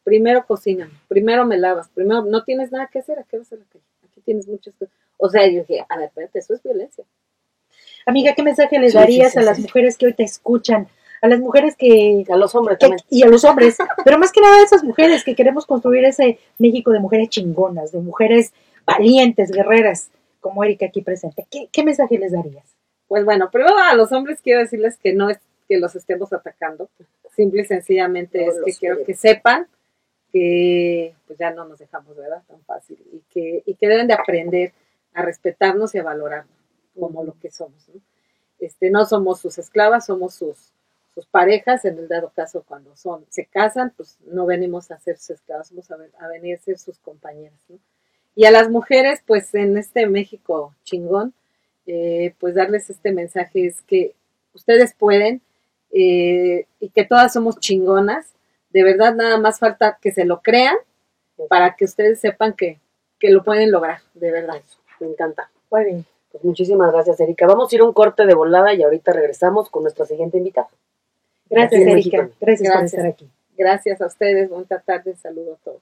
[0.04, 3.56] primero cocina, primero me lavas, primero no tienes nada que hacer, ¿a qué vas a
[3.58, 3.84] la calle?
[4.10, 4.94] Aquí tienes muchas cosas.
[5.18, 7.04] O sea, yo dije, a ver, espérate, eso es violencia.
[8.06, 10.88] Amiga, ¿qué mensaje les Sí, darías sí, sí, a las mujeres que hoy te escuchan?
[11.22, 13.06] A las mujeres que, A los hombres que- también.
[13.10, 16.40] y a los hombres, pero más que nada a esas mujeres que queremos construir ese
[16.58, 18.54] México de mujeres chingonas, de mujeres
[18.86, 20.10] valientes, guerreras,
[20.40, 21.46] como Erika aquí presente.
[21.52, 22.64] ¿Qué, qué mensaje les darías?
[23.10, 26.90] Pues bueno, primero a los hombres quiero decirles que no es que los estemos atacando,
[27.36, 29.06] simple y sencillamente No es que quiero quieren.
[29.06, 29.68] que sepan
[30.32, 32.44] que pues ya no nos dejamos, ¿verdad?
[32.48, 34.74] Tan fácil y que, y que deben de aprender
[35.14, 36.54] a respetarnos y a valorarnos
[37.00, 38.02] como lo que somos, ¿no?
[38.60, 40.74] Este, no somos sus esclavas, somos sus,
[41.16, 45.18] sus parejas, en el dado caso cuando son, se casan, pues no venimos a ser
[45.18, 47.58] sus esclavas, vamos a, ven- a venir a ser sus compañeras.
[48.36, 51.34] Y a las mujeres, pues en este México chingón,
[51.86, 54.16] eh, pues darles este mensaje es que
[54.54, 55.42] ustedes pueden
[55.92, 58.34] eh, y que todas somos chingonas.
[58.70, 60.76] De verdad, nada más falta que se lo crean
[61.50, 62.80] para que ustedes sepan que,
[63.18, 64.62] que lo pueden lograr, de verdad.
[65.00, 65.50] Me encanta.
[65.72, 66.06] Muy bien.
[66.32, 67.48] Pues muchísimas gracias, Erika.
[67.48, 70.70] Vamos a ir a un corte de volada y ahorita regresamos con nuestra siguiente invitada.
[71.50, 71.96] Gracias, Erika.
[71.96, 72.18] México.
[72.40, 72.94] Gracias, por Gracias.
[72.94, 73.30] estar aquí.
[73.58, 75.82] Gracias a ustedes, buena tarde, saludo a todos.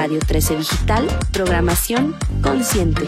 [0.01, 3.03] Radio 13 Digital, programación consciente.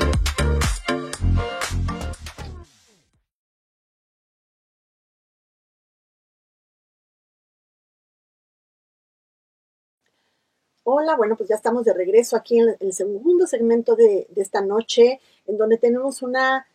[10.83, 15.19] Hola, bueno, pues ya estamos de regreso aquí en el segundo segmento de, esta noche,
[15.47, 16.67] en donde tenemos una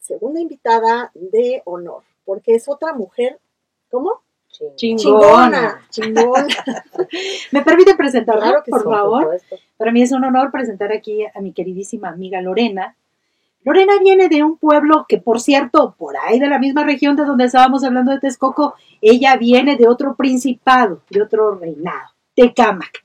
[0.00, 3.38] segunda invitada de honor, porque es otra mujer,
[3.90, 4.22] ¿cómo?
[4.76, 5.82] Chingona.
[5.90, 6.46] Chingona.
[7.52, 9.40] ¿Me permite presentarla, Claro por favor?
[9.76, 12.96] Para mí es un honor presentar aquí a mi queridísima amiga Lorena.
[13.64, 17.24] Lorena viene de un pueblo que, por cierto, por ahí de la misma región de
[17.24, 23.04] donde estábamos hablando de Texcoco, ella viene de otro principado, de otro reinado, Tecámac.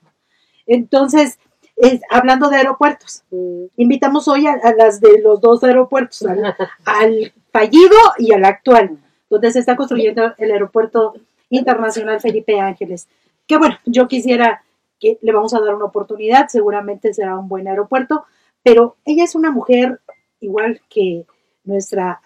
[0.66, 1.38] Entonces,
[1.76, 6.54] es- hablando de aeropuertos, Mm, invitamos hoy a, a las de los dos aeropuertos, al,
[6.84, 8.96] al fallido y al actual,
[9.28, 11.14] donde se está construyendo el aeropuerto
[11.56, 13.08] internacional Felipe Ángeles.
[13.46, 14.62] Que bueno, yo quisiera
[14.98, 18.24] que le vamos a dar una oportunidad, seguramente será un buen aeropuerto,
[18.62, 20.00] pero ella es una mujer
[20.40, 21.26] igual que
[21.64, 22.20] nuestra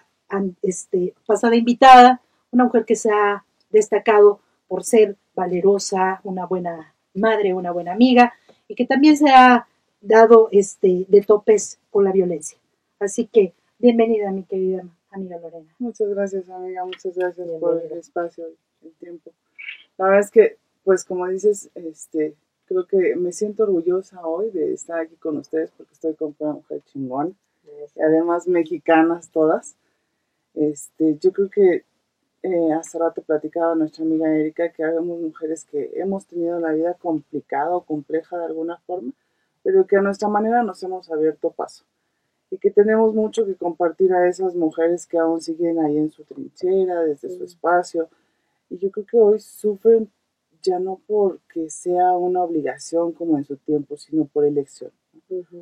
[0.62, 7.54] este, pasada invitada, una mujer que se ha destacado por ser valerosa, una buena madre,
[7.54, 8.34] una buena amiga,
[8.66, 9.66] y que también se ha
[10.00, 12.58] dado este, de topes con la violencia.
[13.00, 15.74] Así que bienvenida, mi querida amiga Lorena.
[15.78, 16.84] Muchas gracias, amiga.
[16.84, 18.46] Muchas gracias por el espacio
[18.82, 19.32] el tiempo.
[19.96, 22.34] La verdad es que, pues, como dices, este,
[22.66, 26.54] creo que me siento orgullosa hoy de estar aquí con ustedes porque estoy con una
[26.54, 27.32] mujer chingona
[27.64, 29.76] y además mexicanas todas.
[30.54, 31.84] Este, yo creo que
[32.42, 36.94] eh, hace rato platicaba nuestra amiga Erika que habemos mujeres que hemos tenido la vida
[36.94, 39.12] complicada o compleja de alguna forma,
[39.62, 41.84] pero que a nuestra manera nos hemos abierto paso
[42.50, 46.24] y que tenemos mucho que compartir a esas mujeres que aún siguen ahí en su
[46.24, 48.08] trinchera, desde su espacio.
[48.70, 50.10] Y yo creo que hoy sufren
[50.62, 54.90] ya no porque sea una obligación como en su tiempo, sino por elección.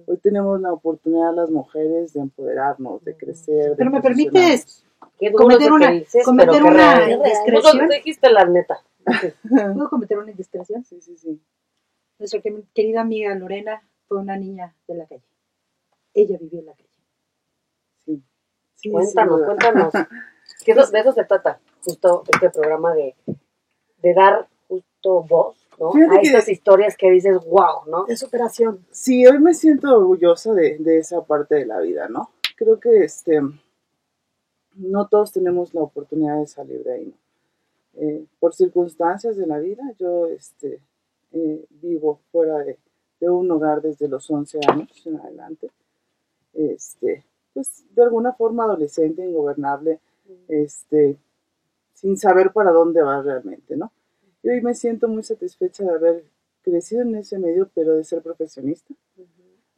[0.07, 3.71] Hoy tenemos la oportunidad las mujeres de empoderarnos, de crecer.
[3.71, 4.85] de Pero me permites
[5.37, 7.89] cometer una- dices, cometer una indiscreción.
[7.89, 8.79] Dijiste la neta.
[9.75, 10.85] ¿Puedo cometer una indiscreción?
[10.85, 11.41] Sí, sí, sí.
[12.19, 15.23] Nuestra que- querida amiga Lorena fue una niña de la calle.
[16.17, 16.89] Ella vivió en la calle.
[18.05, 18.23] sí.
[18.75, 19.93] Sí, Cuéntanos, cuéntanos.
[20.65, 23.15] Que eso- de eso se trata, justo este programa de,
[24.03, 25.93] de dar justo voz, ¿no?
[25.93, 28.05] Fíjate A que- esas historias que dices, wow, ¿no?
[28.07, 28.85] De superación.
[28.91, 32.31] Sí, hoy me siento orgullosa de, de esa parte de la vida, ¿no?
[32.57, 33.41] Creo que este,
[34.77, 37.17] no todos tenemos la oportunidad de salir de ahí, ¿no?
[37.99, 40.81] Eh, por circunstancias de la vida, yo este,
[41.33, 42.79] eh, vivo fuera de,
[43.21, 45.71] de un hogar desde los 11 años en adelante.
[46.57, 50.01] Este, pues de alguna forma adolescente, ingobernable,
[50.49, 51.17] este,
[51.95, 53.93] sin saber para dónde va realmente, ¿no?
[54.43, 56.25] Y hoy me siento muy satisfecha de haber
[56.63, 58.95] crecido en ese medio, pero de ser profesionista,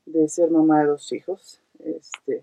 [0.06, 2.42] de ser mamá de dos hijos, este,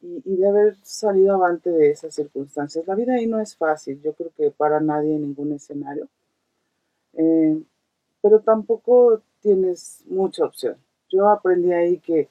[0.00, 2.86] y, y de haber salido avante de esas circunstancias.
[2.86, 6.08] La vida ahí no es fácil, yo creo que para nadie en ningún escenario,
[7.14, 7.62] Eh,
[8.22, 10.76] pero tampoco tienes mucha opción.
[11.10, 12.28] Yo aprendí ahí que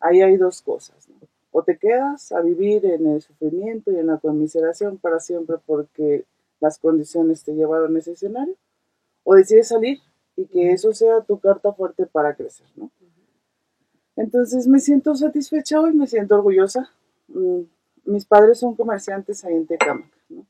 [0.00, 1.16] ahí hay dos cosas, ¿no?
[1.52, 6.24] O te quedas a vivir en el sufrimiento y en la conmiseración para siempre porque
[6.60, 8.54] las condiciones te llevaron a ese escenario,
[9.24, 10.00] o decides salir
[10.36, 12.90] y que eso sea tu carta fuerte para crecer, ¿no?
[14.16, 16.90] Entonces me siento satisfecha hoy, me siento orgullosa.
[17.28, 17.62] Mm,
[18.04, 20.46] Mis padres son comerciantes ahí en Tecámac, ¿no?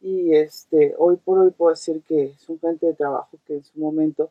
[0.00, 3.78] Y este, hoy por hoy puedo decir que son gente de trabajo que en su
[3.78, 4.30] momento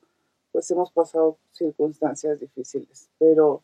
[0.52, 3.62] pues hemos pasado circunstancias difíciles, pero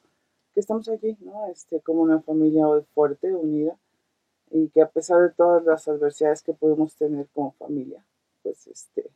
[0.55, 1.47] que estamos aquí, ¿no?
[1.47, 3.77] Este, como una familia hoy fuerte, unida,
[4.49, 8.03] y que a pesar de todas las adversidades que podemos tener como familia,
[8.41, 9.11] pues este,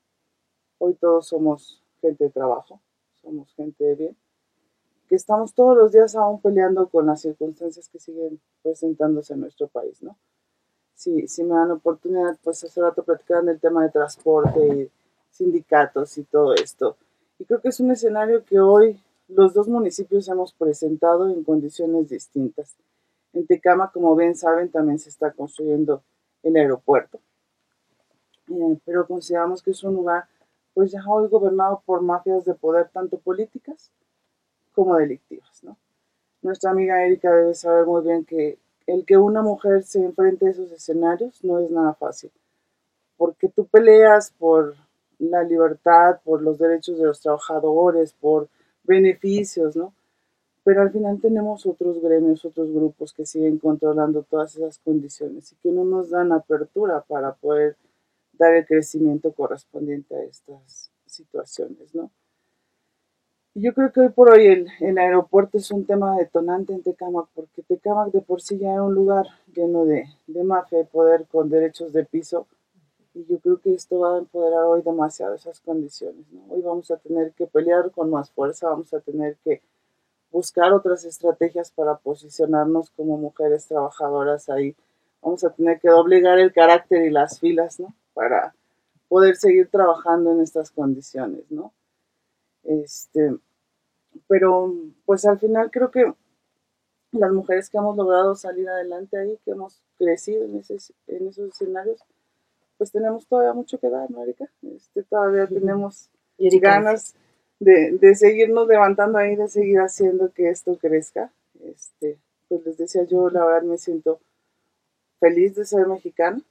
[0.79, 2.81] hoy todos somos gente de trabajo,
[3.21, 4.17] somos gente de bien,
[5.07, 9.69] que estamos todos los días aún peleando con las circunstancias que siguen presentándose en nuestro
[9.69, 10.17] país, ¿no?
[10.93, 14.91] Si, si me dan oportunidad, pues hace rato platicaban del tema de transporte y
[15.31, 16.97] sindicatos y todo esto.
[17.39, 22.09] Y creo que es un escenario que hoy los dos municipios hemos presentado en condiciones
[22.09, 22.75] distintas.
[23.33, 26.03] En Tecama, como bien saben, también se está construyendo
[26.43, 27.19] el aeropuerto,
[28.51, 30.23] Eh, pero consideramos que es un lugar,
[30.73, 33.91] pues ya hoy gobernado por mafias de poder, tanto políticas
[34.73, 35.61] como delictivas.
[36.41, 40.49] Nuestra amiga Erika debe saber muy bien que el que una mujer se enfrente a
[40.49, 42.31] esos escenarios no es nada fácil,
[43.17, 44.73] porque tú peleas por
[45.19, 48.49] la libertad, por los derechos de los trabajadores, por
[48.89, 49.93] beneficios, ¿no?
[50.63, 55.55] Pero al final tenemos otros gremios, otros grupos que siguen controlando todas esas condiciones y
[55.57, 57.77] que no nos dan apertura para poder
[58.33, 62.11] dar el crecimiento correspondiente a estas situaciones, ¿no?
[63.55, 67.27] Y yo creo que hoy por hoy el, aeropuerto es un tema detonante en Tecámac,
[67.33, 71.25] porque Tecámac de por sí ya era un lugar lleno de, de mafia, de poder
[71.27, 72.47] con derechos de piso,
[73.13, 76.45] y yo creo que esto va a empoderar hoy demasiado esas condiciones, ¿no?
[76.49, 79.61] Hoy vamos a tener que pelear con más fuerza, vamos a tener que
[80.31, 84.75] buscar otras estrategias para posicionarnos como mujeres trabajadoras ahí.
[85.21, 87.95] Vamos a tener que doblegar el carácter y las filas, ¿no?
[88.13, 88.53] Para
[89.07, 91.73] poder seguir trabajando en estas condiciones, ¿no?
[92.63, 93.35] Este,
[94.27, 94.73] pero
[95.05, 96.13] pues al final creo que
[97.11, 101.49] las mujeres que hemos logrado salir adelante ahí, que hemos crecido en, ese, en esos
[101.49, 102.03] escenarios,
[102.79, 104.49] pues tenemos todavía mucho que dar, ¿no, Erika?
[104.63, 107.13] Este, todavía tenemos Y ganas
[107.59, 111.29] de, de seguirnos levantando ahí, de seguir haciendo que esto crezca.
[111.61, 114.19] Este, pues les decía yo, la verdad me siento
[115.19, 116.41] feliz de ser mexicana.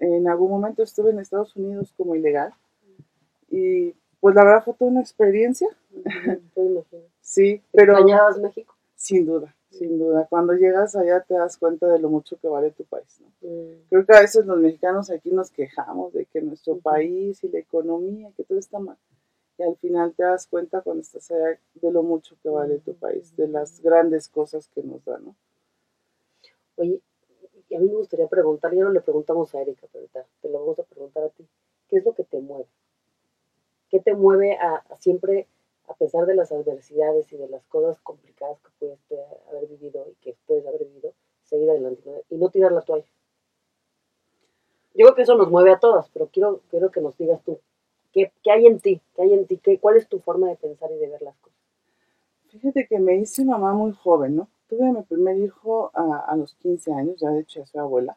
[0.00, 2.52] En algún momento estuve en Estados Unidos como ilegal
[3.50, 7.04] y pues la verdad fue toda una experiencia, imagínate.
[7.20, 8.74] sí, pero ¿Extrañabas México?
[8.96, 10.26] sin duda, sin duda.
[10.30, 13.28] Cuando llegas allá te das cuenta de lo mucho que vale tu país, ¿no?
[13.40, 17.48] Mm, Creo que a veces los mexicanos aquí nos quejamos de que nuestro país y
[17.48, 18.96] la economía, que todo está mal.
[19.58, 22.94] Y al final te das cuenta cuando estás allá de lo mucho que vale tu
[22.94, 25.36] país, de las grandes cosas que nos da, ¿no?
[26.76, 27.00] Oye,
[27.68, 30.48] y a mí me gustaría preguntar, ya no le preguntamos a Erika, pero ahorita te
[30.50, 31.46] lo vamos a preguntar a ti.
[31.88, 32.66] ¿Qué es lo que te mueve?
[33.88, 35.46] ¿Qué te mueve a, a siempre,
[35.88, 39.18] a pesar de las adversidades y de las cosas complicadas que puedes te-
[39.50, 41.12] haber vivido y que puedes haber vivido,
[41.44, 42.12] seguir adelante ¿no?
[42.30, 43.04] y no tirar la toalla?
[44.94, 47.58] Yo creo que eso nos mueve a todas, pero quiero, quiero que nos digas tú,
[48.12, 49.00] ¿qué, qué hay en ti?
[49.16, 49.58] ¿Qué hay en ti?
[49.58, 51.58] ¿Qué, ¿Cuál es tu forma de pensar y de ver las cosas?
[52.48, 54.48] Fíjate que me hice mamá muy joven, ¿no?
[54.68, 57.80] Tuve a mi primer hijo a, a los 15 años, ya de hecho ya soy
[57.80, 58.16] abuela.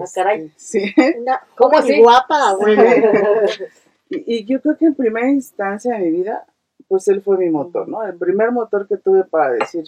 [0.00, 0.46] Ah, caray.
[0.46, 0.94] Este, Sí.
[1.20, 2.00] Una ¿Cómo así?
[2.02, 2.76] guapa, güey.
[4.10, 6.44] Y, y yo creo que en primera instancia de mi vida,
[6.88, 8.02] pues él fue mi motor, ¿no?
[8.04, 9.84] El primer motor que tuve para decir,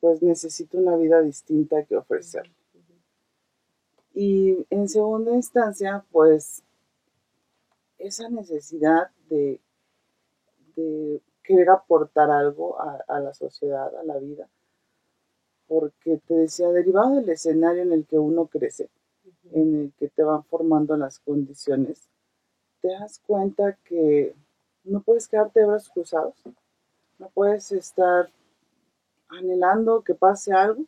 [0.00, 2.50] pues necesito una vida distinta que ofrecer.
[4.14, 6.62] Y en segunda instancia, pues
[7.98, 9.60] esa necesidad de,
[10.74, 14.48] de querer aportar algo a, a la sociedad, a la vida,
[15.66, 18.88] porque te decía, derivado del escenario en el que uno crece,
[19.52, 22.08] en el que te van formando las condiciones,
[22.80, 24.34] te das cuenta que
[24.86, 26.34] no puedes quedarte de brazos cruzados,
[27.18, 28.30] no puedes estar
[29.28, 30.84] anhelando que pase algo,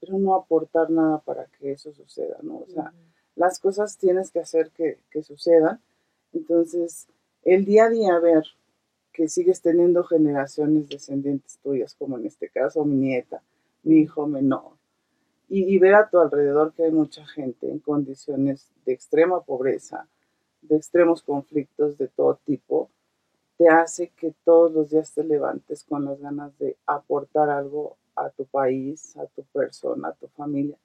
[0.00, 2.58] pero no aportar nada para que eso suceda, ¿no?
[2.58, 2.92] O sea,
[3.36, 5.80] las cosas tienes que hacer que, que sucedan.
[6.32, 7.06] Entonces,
[7.44, 8.44] el día a día ver
[9.12, 13.42] que sigues teniendo generaciones descendientes tuyas, como en este caso mi nieta,
[13.82, 14.72] mi hijo menor,
[15.48, 20.06] y, y ver a tu alrededor que hay mucha gente en condiciones de extrema pobreza,
[20.62, 22.88] de extremos conflictos de todo tipo,
[23.60, 28.30] te hace que todos los días te levantes con las ganas de aportar algo a
[28.30, 30.78] tu país, a tu persona, a tu familia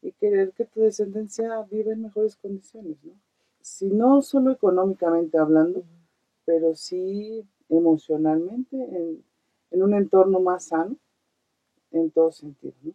[0.00, 3.12] y querer que tu descendencia viva en mejores condiciones, ¿no?
[3.60, 5.82] Si no solo económicamente hablando,
[6.46, 9.22] pero sí emocionalmente, en,
[9.70, 10.96] en un entorno más sano,
[11.92, 12.94] en todo sentido, ¿no?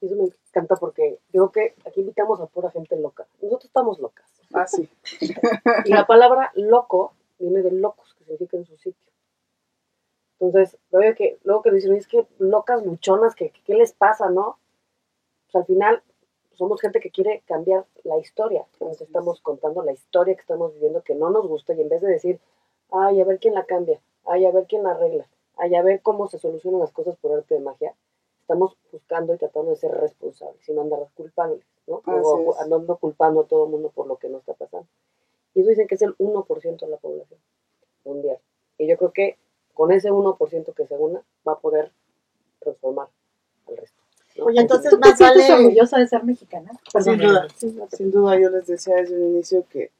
[0.00, 3.26] Y Eso me encanta porque creo que aquí invitamos a pura gente loca.
[3.42, 4.24] Nosotros estamos locas.
[4.54, 4.88] Ah, sí.
[5.84, 9.12] Y la palabra loco viene de locos, que significa en su sitio.
[10.40, 14.58] Entonces, luego que, luego que dicen, es que locas luchonas, que, ¿qué les pasa, no?
[15.46, 16.02] Pues al final
[16.54, 20.72] somos gente que quiere cambiar la historia, que nos estamos contando la historia que estamos
[20.74, 22.40] viviendo, que no nos gusta, y en vez de decir,
[22.90, 25.26] ay, a ver quién la cambia, ay, a ver quién la arregla,
[25.56, 27.94] ay, a ver cómo se solucionan las cosas por arte de magia,
[28.40, 32.02] estamos buscando y tratando de ser responsables, y no andar culpables, ¿no?
[32.06, 34.88] O andando culpando a todo el mundo por lo que no está pasando.
[35.54, 37.38] Y eso dicen que es el 1% de la población
[38.04, 38.38] mundial.
[38.78, 39.38] Y yo creo que
[39.72, 41.90] con ese 1% que se una va a poder
[44.40, 46.70] Oye, entonces ¿Tú te sientes orgullosa de ser mexicana?
[47.00, 49.90] Sin duda, no te- sin duda yo les decía desde un inicio que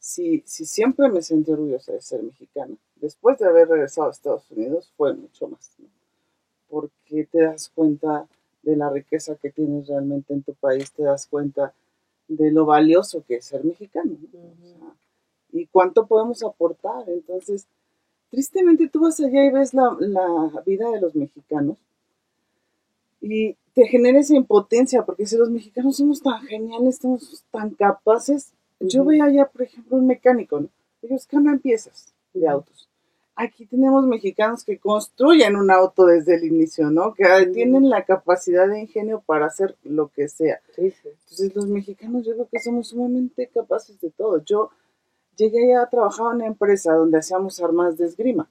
[0.00, 4.50] si, si siempre me sentí orgullosa de ser mexicana, después de haber regresado a Estados
[4.50, 5.86] Unidos fue mucho más, ¿no?
[6.68, 8.26] porque te das cuenta
[8.62, 11.72] de la riqueza que tienes realmente en tu país, te das cuenta
[12.28, 14.96] de lo valioso que es ser mexicano ¿no?
[15.50, 17.08] Y cuánto podemos aportar.
[17.08, 17.66] Entonces,
[18.30, 21.78] tristemente tú vas allá y ves la, la vida de los mexicanos
[23.20, 28.52] y te genera esa impotencia, porque si los mexicanos somos tan geniales, somos tan capaces,
[28.80, 30.68] yo veo allá, por ejemplo, un mecánico, ¿no?
[31.02, 32.87] ellos cambian piezas de autos.
[33.40, 37.14] Aquí tenemos mexicanos que construyen un auto desde el inicio, ¿no?
[37.14, 37.24] Que
[37.54, 40.60] tienen la capacidad de ingenio para hacer lo que sea.
[40.74, 41.08] Sí, sí.
[41.08, 44.42] Entonces los mexicanos yo creo que somos sumamente capaces de todo.
[44.44, 44.70] Yo
[45.36, 48.50] llegué a trabajar en una empresa donde hacíamos armas de esgrima.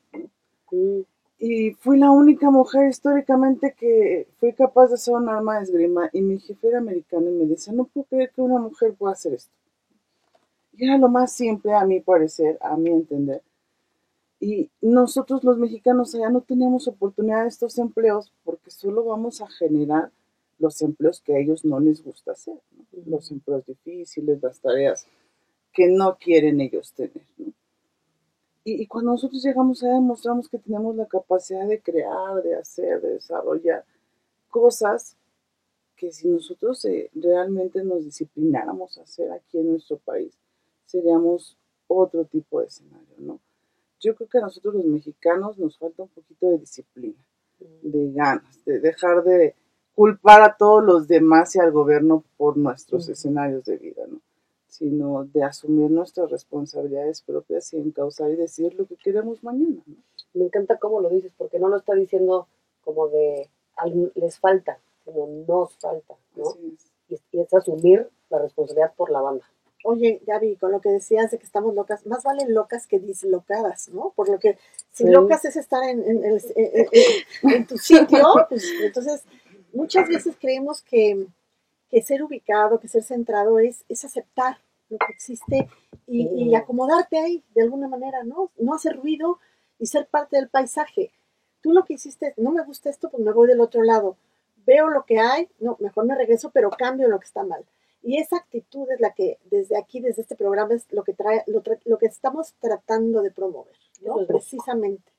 [1.38, 6.10] Y fui la única mujer históricamente que fui capaz de hacer un arma de esgrima
[6.14, 9.12] y mi jefe era americano y me decía, no puedo creer que una mujer pueda
[9.12, 9.52] hacer esto.
[10.72, 13.42] Y era lo más simple a mi parecer, a mi entender.
[14.40, 19.48] Y nosotros los mexicanos allá no teníamos oportunidad de estos empleos porque solo vamos a
[19.48, 20.12] generar
[20.60, 22.86] los empleos que a ellos no les gusta hacer, ¿no?
[23.06, 25.06] los empleos difíciles, las tareas
[25.74, 27.24] que no quieren ellos tener.
[27.38, 27.54] ¿no?
[28.64, 33.02] Y, y cuando nosotros llegamos allá demostramos que tenemos la capacidad de crear, de hacer,
[33.02, 33.86] de desarrollar
[34.50, 35.16] cosas
[35.98, 40.38] que si nosotros eh, realmente nos disciplináramos a hacer aquí en nuestro país,
[40.86, 41.58] seríamos
[41.88, 43.40] otro tipo de escenario, ¿no?
[44.00, 47.24] Yo creo que a nosotros los mexicanos nos falta un poquito de disciplina,
[47.82, 49.56] de ganas, de dejar de
[49.96, 53.14] culpar a todos los demás y al gobierno por nuestros Ujú.
[53.14, 54.20] escenarios de vida, ¿no?
[54.68, 59.96] Sino de asumir nuestras responsabilidades propias y encauzar y decir lo que queremos mañana, ¿no?
[60.36, 62.48] Me encanta cómo lo dices, porque no lo está diciendo
[62.84, 66.44] como de "Al- les falta, sino nos falta, ¿no?
[66.52, 66.92] Es.
[67.10, 69.46] Y, y es asumir la responsabilidad por la banda.
[69.84, 73.90] Oye, Gaby, con lo que decías de que estamos locas, más valen locas que dislocadas,
[73.90, 74.12] ¿no?
[74.16, 74.58] Por lo que
[74.92, 75.10] si Sí.
[75.10, 79.24] locas es estar en, en, el- en- en- en tu sitio, pues entonces
[79.74, 81.28] muchas veces creemos que,
[81.90, 84.58] que ser ubicado, que ser centrado es, es aceptar
[84.90, 85.70] lo que existe
[86.08, 88.52] y, y acomodarte ahí de alguna manera, ¿no?
[88.58, 89.40] No hacer ruido
[89.80, 91.12] y ser parte del paisaje.
[91.62, 94.18] Tú lo que hiciste, no me gusta esto, pues me voy del otro lado.
[94.66, 97.64] Veo lo que hay, no, mejor me regreso, pero cambio lo que está mal.
[98.04, 101.44] Y esa actitud es la que desde aquí, desde este programa, es lo que trae,
[101.48, 104.20] lo, tra- lo que estamos tratando de promover, ¿no?
[104.22, 105.12] Es Precisamente.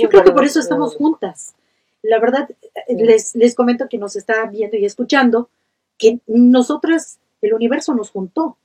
[0.00, 1.54] Yo creo que por eso estamos juntas.
[2.02, 2.48] La verdad,
[2.86, 5.50] eh, les, les comento que nos está viendo y escuchando
[5.98, 8.56] que nosotras, el universo nos juntó,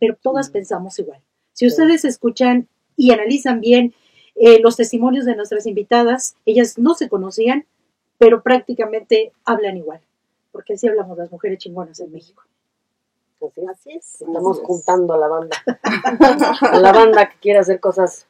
[0.00, 0.52] pero todas Mm.
[0.52, 1.20] pensamos igual.
[1.52, 2.66] Si ustedes escuchan
[2.96, 3.94] y analizan bien
[4.34, 7.66] eh, los testimonios de nuestras invitadas, ellas no se conocían,
[8.18, 10.00] pero prácticamente hablan igual,
[10.50, 12.42] porque así hablamos las mujeres chingonas en México.
[13.48, 13.68] Así es.
[13.70, 14.20] Así es.
[14.22, 14.66] Estamos Así es.
[14.66, 15.56] juntando a la banda.
[16.70, 18.26] a la banda que quiere hacer cosas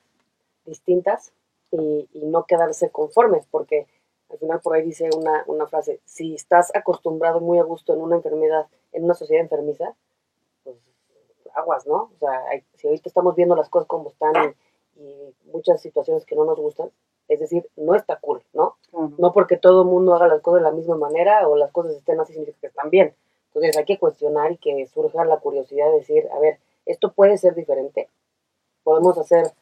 [0.65, 1.33] distintas
[1.71, 3.87] y, y no quedarse conformes, porque
[4.31, 8.01] al final por ahí dice una, una frase, si estás acostumbrado muy a gusto en
[8.01, 9.95] una enfermedad, en una sociedad enfermiza,
[10.62, 10.77] pues
[11.55, 12.11] aguas, ¿no?
[12.15, 14.55] O sea, hay- si ahorita estamos viendo las cosas como están
[14.97, 16.91] y, y muchas situaciones que no nos gustan,
[17.29, 18.77] es decir, no está cool, ¿no?
[19.19, 21.95] No porque todo el mundo haga las cosas de la misma manera o las cosas
[21.95, 23.15] estén así significa que están bien.
[23.55, 27.38] Entonces hay que cuestionar y que surja la curiosidad de decir, a ver, esto puede
[27.38, 28.09] ser diferente.
[28.82, 29.52] Podemos hacer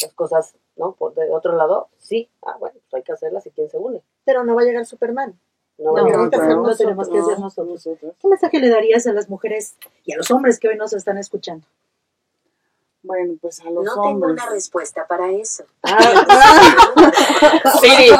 [0.00, 0.92] las cosas, ¿no?
[0.92, 2.28] Por de otro lado, sí.
[2.42, 4.02] Ah, bueno, pues hay que hacerlas y quién se une.
[4.24, 5.38] Pero no va a llegar Superman.
[5.78, 7.88] No, No, ser- hacer no tenemos que hacer nosotros.
[8.20, 11.16] ¿Qué mensaje le darías a las mujeres y a los hombres que hoy nos están
[11.18, 11.66] escuchando?
[13.04, 15.64] Bueno, pues a los No tengo una respuesta para eso.
[17.80, 18.10] Siri.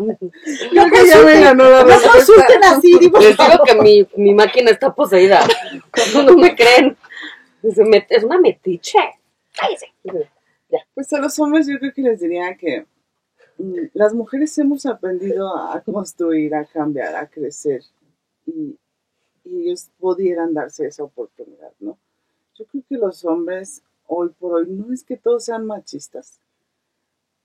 [0.70, 3.18] Creo que ya me ganó la No asusten así, digo.
[3.18, 5.40] Les digo que mi, mi máquina está poseída.
[6.14, 6.96] No me creen.
[7.62, 8.98] Met- Es una metiche.
[9.58, 9.92] Cállese.
[10.94, 12.86] Pues a los hombres yo creo que les diría que
[13.58, 17.82] mm, las mujeres hemos aprendido a construir, a cambiar, a crecer
[18.46, 18.76] y,
[19.44, 21.98] y ellos pudieran darse esa oportunidad, ¿no?
[22.56, 26.38] Yo creo que los hombres hoy por hoy no es que todos sean machistas,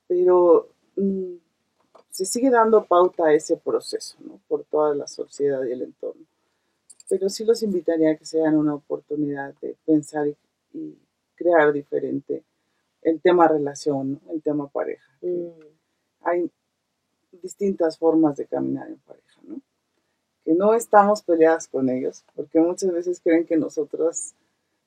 [0.08, 1.36] pero mm,
[2.16, 4.39] se sigue dando pauta a ese proceso, ¿no?
[4.47, 6.26] Por toda la sociedad y el entorno.
[7.09, 10.38] Pero sí los invitaría a que se den una oportunidad de pensar y,
[10.74, 10.97] y
[11.36, 12.41] crear diferente
[13.01, 14.32] el tema relación, ¿no?
[14.32, 15.11] el tema pareja.
[15.22, 15.49] Mm,
[16.22, 16.49] Hay
[17.41, 19.59] distintas formas de caminar en pareja, ¿no?
[20.45, 24.36] Que no estamos peleadas con ellos, porque muchas veces creen que nosotras,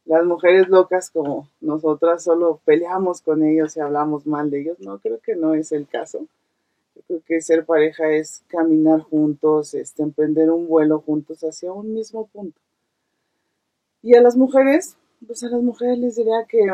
[0.06, 4.80] las mujeres locas como nosotras, solo peleamos con ellos y hablamos mal de ellos.
[4.80, 6.26] No, creo que no es el caso.
[7.06, 12.26] Creo que ser pareja es caminar juntos, este, emprender un vuelo juntos hacia un mismo
[12.26, 12.60] punto.
[14.02, 14.96] Y a las mujeres,
[15.26, 16.66] pues a las mujeres les diría que,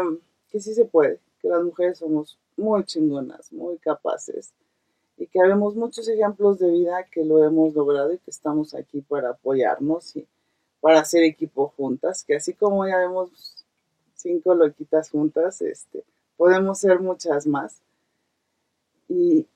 [0.51, 4.53] que sí se puede, que las mujeres somos muy chingonas, muy capaces
[5.17, 9.01] y que habemos muchos ejemplos de vida que lo hemos logrado y que estamos aquí
[9.01, 10.27] para apoyarnos y
[10.81, 13.65] para hacer equipo juntas, que así como ya vemos
[14.15, 16.05] cinco loquitas juntas, este,
[16.37, 17.81] podemos ser muchas más.
[19.09, 19.47] Y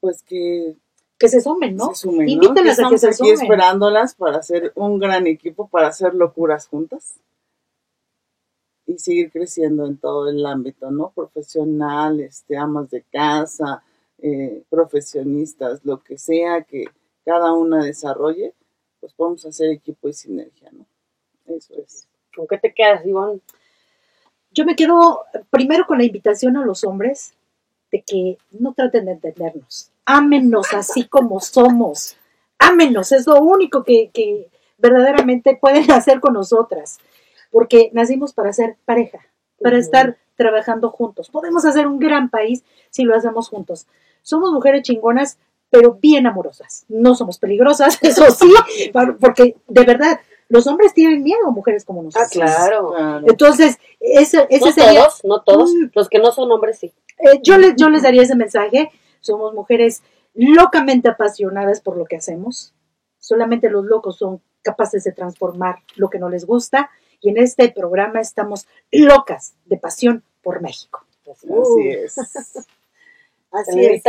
[0.00, 0.76] pues que
[1.18, 1.88] Que se sumen, ¿no?
[1.94, 2.32] se sumen, ¿no?
[2.32, 3.32] Invítalas Que a que estamos se aquí sumen.
[3.42, 7.14] esperándolas para hacer un gran equipo, para hacer locuras juntas
[8.86, 11.10] y seguir creciendo en todo el ámbito, ¿no?
[11.10, 13.82] Profesional, este, amas de casa,
[14.18, 16.86] eh, profesionistas, lo que sea que
[17.24, 18.54] cada una desarrolle,
[19.00, 20.86] pues vamos a hacer equipo y sinergia, ¿no?
[21.54, 22.08] Eso es.
[22.34, 23.40] ¿Con qué te quedas, Ivonne?
[24.52, 27.34] Yo me quedo primero con la invitación a los hombres
[27.90, 29.90] de que no traten de entendernos.
[30.04, 32.16] Ámenos así como somos.
[32.58, 36.98] Ámenos, es lo único que, que verdaderamente pueden hacer con nosotras.
[37.50, 39.20] Porque nacimos para ser pareja,
[39.60, 41.28] para estar trabajando juntos.
[41.30, 43.86] Podemos hacer un gran país si lo hacemos juntos.
[44.22, 45.38] Somos mujeres chingonas,
[45.70, 46.84] pero bien amorosas.
[46.88, 48.52] No somos peligrosas, eso sí,
[49.20, 52.30] porque de verdad, los hombres tienen miedo a mujeres como nosotros.
[52.30, 52.92] claro.
[52.92, 53.26] Claro.
[53.28, 55.00] Entonces, ese, ese no sería.
[55.00, 55.74] todos, no todos.
[55.74, 55.90] Mm.
[55.94, 56.92] Los que no son hombres, sí.
[57.18, 58.90] eh, yo, les, yo les daría ese mensaje.
[59.20, 60.02] Somos mujeres
[60.34, 62.72] locamente apasionadas por lo que hacemos.
[63.18, 66.90] Solamente los locos son capaces de transformar lo que no les gusta.
[67.20, 71.04] Y en este programa estamos locas de pasión por México.
[71.30, 72.18] Así es.
[73.50, 74.02] Así es.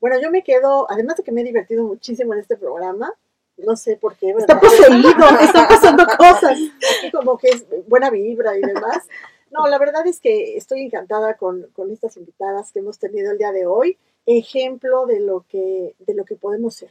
[0.00, 3.12] Bueno, yo me quedo, además de que me he divertido muchísimo en este programa,
[3.58, 6.58] no sé por qué, Está poseído, están pasando cosas.
[6.98, 9.06] Aquí como que es buena vibra y demás.
[9.50, 13.38] No, la verdad es que estoy encantada con, con estas invitadas que hemos tenido el
[13.38, 13.98] día de hoy.
[14.26, 16.90] Ejemplo de lo que, de lo que podemos ser.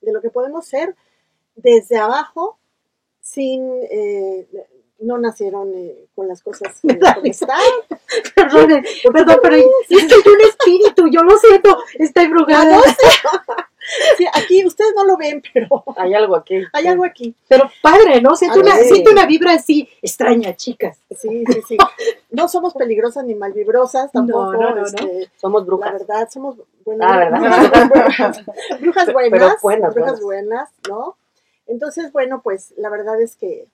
[0.00, 0.94] De lo que podemos ser
[1.56, 2.58] desde abajo,
[3.20, 4.46] sin, eh,
[5.00, 7.58] no nacieron eh, con las cosas eh, como están.
[8.34, 8.82] Perdón,
[9.12, 12.80] perdón, pero es que hay un espíritu, yo lo siento, está embrujada.
[14.16, 16.62] Sí, aquí ustedes no lo ven, pero hay algo aquí.
[16.72, 17.34] hay algo aquí.
[17.48, 18.36] Pero padre, ¿no?
[18.36, 20.98] Siento una, siento una vibra así extraña, chicas.
[21.10, 21.76] Sí, sí, sí.
[22.30, 24.52] No somos peligrosas ni malvibrosas tampoco.
[24.52, 24.86] No, no, no, no.
[24.86, 25.92] este, Somos La brujas.
[25.92, 27.88] verdad, somos bueno, Ah, ¿verdad?
[27.90, 28.44] brujas,
[28.80, 30.22] brujas buenas, Pero buenas, brujas buenas.
[30.22, 31.16] buenas, ¿no?
[31.66, 33.68] Entonces, bueno, pues la verdad es que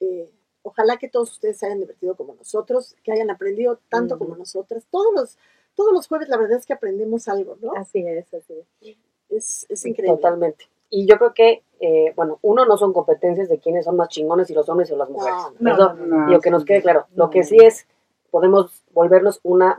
[0.00, 0.30] eh,
[0.62, 4.24] ojalá que todos ustedes se hayan divertido como nosotros, que hayan aprendido tanto Ujú.
[4.24, 4.84] como nosotras.
[4.90, 5.38] Todos los,
[5.74, 7.72] todos los jueves la verdad es que aprendemos algo, ¿no?
[7.76, 8.96] Así es, así es.
[9.30, 10.16] Es, es increíble.
[10.16, 10.66] Totalmente.
[10.90, 14.48] Y yo creo que, eh, bueno, uno no son competencias de quiénes son más chingones,
[14.48, 15.38] si los hombres o las mujeres.
[15.60, 17.06] No, no, Eso, no, digo, que nos quede claro.
[17.14, 17.86] Lo que sí es,
[18.30, 19.78] podemos volvernos una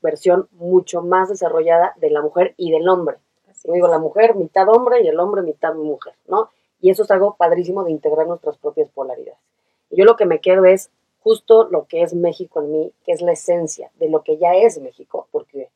[0.00, 3.16] versión, mucho más desarrollada de la mujer y del hombre.
[3.64, 6.50] Yo digo, la mujer mitad hombre y el hombre mitad mujer, ¿no?
[6.80, 9.38] Y eso es algo padrísimo de integrar nuestras propias polaridades.
[9.90, 10.90] Yo lo que me quedo es
[11.20, 14.54] justo lo que es México en mí, que es la esencia de lo que ya
[14.54, 15.68] es México, porque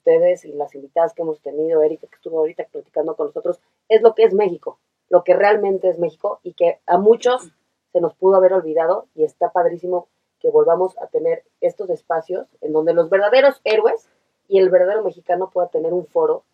[0.00, 4.00] ustedes y las invitadas que hemos tenido, Erika que estuvo ahorita platicando con nosotros, es
[4.00, 4.78] lo que es México,
[5.10, 7.52] lo que realmente es México y que a muchos
[7.92, 10.08] se nos pudo haber olvidado y está padrísimo
[10.40, 14.08] que volvamos a tener estos espacios en donde los verdaderos héroes
[14.48, 16.44] y el verdadero mexicano pueda tener un foro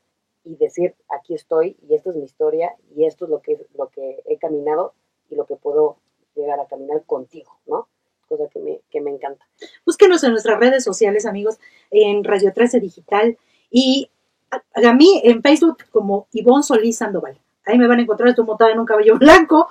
[0.45, 3.89] y decir aquí estoy y esta es mi historia y esto es lo que lo
[3.89, 4.93] que he caminado
[5.31, 5.99] y lo que puedo
[6.35, 7.89] llegar a caminar contigo, ¿no?
[8.29, 9.47] Cosa que me, que me encanta.
[9.85, 11.59] Búsquenos en nuestras redes sociales, amigos,
[11.91, 13.39] en Radio 13 Digital
[13.71, 14.11] y
[14.51, 17.39] a, a mí en Facebook como Ivonne Solís Sandoval.
[17.67, 19.69] Ahí me van a encontrar, estoy montada en un cabello blanco,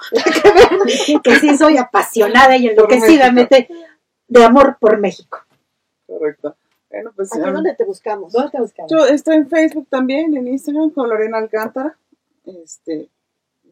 [1.24, 3.70] que sí soy apasionada y enloquecidamente
[4.28, 5.40] de amor por México.
[6.06, 6.56] Correcto.
[6.90, 8.34] Bueno, pues ¿Aquí um, dónde te buscamos?
[8.34, 8.92] ¿Dónde te buscamos?
[8.92, 11.98] yo estoy en Facebook también, en Instagram con Lorena Alcántara.
[12.46, 13.10] Este,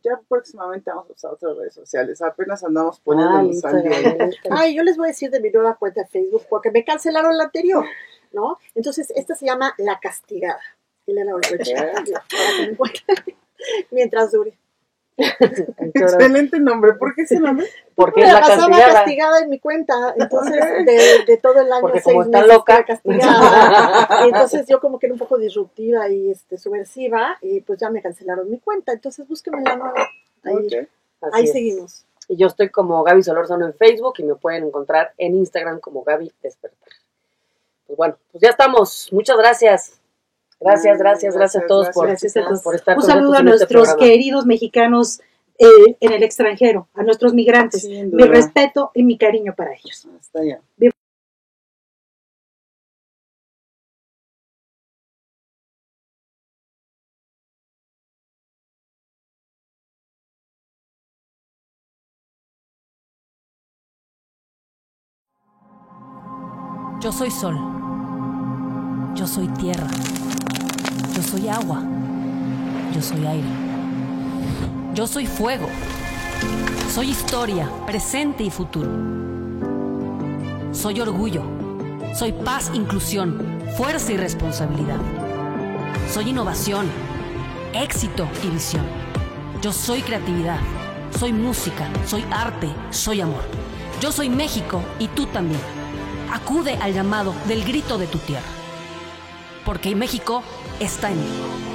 [0.04, 2.22] ya próximamente vamos a usar otras redes sociales.
[2.22, 4.30] Apenas andamos poniéndonos al día.
[4.52, 7.38] Ay, yo les voy a decir de mi nueva cuenta de Facebook porque me cancelaron
[7.38, 7.86] la anterior,
[8.34, 8.58] ¿no?
[8.76, 10.60] Entonces, esta se llama La Castigada.
[12.60, 13.18] Me encuentren
[13.92, 14.58] mientras dure.
[15.94, 16.94] Excelente nombre.
[16.94, 17.68] ¿Por qué ese nombre?
[17.96, 18.94] Porque me es la castigada.
[18.94, 22.54] castigada en mi cuenta, entonces de, de todo el año Porque seis como está meses
[22.54, 22.86] loca.
[22.86, 24.08] castigada.
[24.26, 27.90] Y entonces yo como que era un poco disruptiva y este subversiva y pues ya
[27.90, 30.10] me cancelaron mi cuenta, entonces búsquenme la nueva.
[30.44, 30.88] Ahí,
[31.32, 32.06] ahí seguimos.
[32.28, 36.04] Y yo estoy como Gaby Solórzano en Facebook y me pueden encontrar en Instagram como
[36.04, 36.90] Gaby Despertar.
[37.86, 39.10] Pues bueno, pues ya estamos.
[39.12, 40.00] Muchas gracias.
[40.64, 42.40] Gracias, gracias, gracias, a todos por, gracias a
[42.76, 45.20] estar Un saludo a nuestros queridos mexicanos
[45.60, 47.86] eh, en el extranjero, a nuestros migrantes.
[47.86, 50.08] Mi respeto y mi cariño para ellos.
[50.20, 50.62] Hasta allá.
[67.04, 67.58] Yo soy sol.
[69.14, 69.88] Yo soy tierra.
[71.34, 71.82] Soy agua.
[72.94, 73.48] Yo soy aire.
[74.94, 75.68] Yo soy fuego.
[76.94, 78.92] Soy historia, presente y futuro.
[80.72, 81.42] Soy orgullo.
[82.14, 85.00] Soy paz, inclusión, fuerza y responsabilidad.
[86.14, 86.86] Soy innovación,
[87.74, 88.86] éxito y visión.
[89.60, 90.60] Yo soy creatividad.
[91.18, 93.42] Soy música, soy arte, soy amor.
[94.00, 95.62] Yo soy México y tú también.
[96.32, 98.46] Acude al llamado del grito de tu tierra.
[99.66, 100.44] Porque México
[100.84, 101.73] está en mí.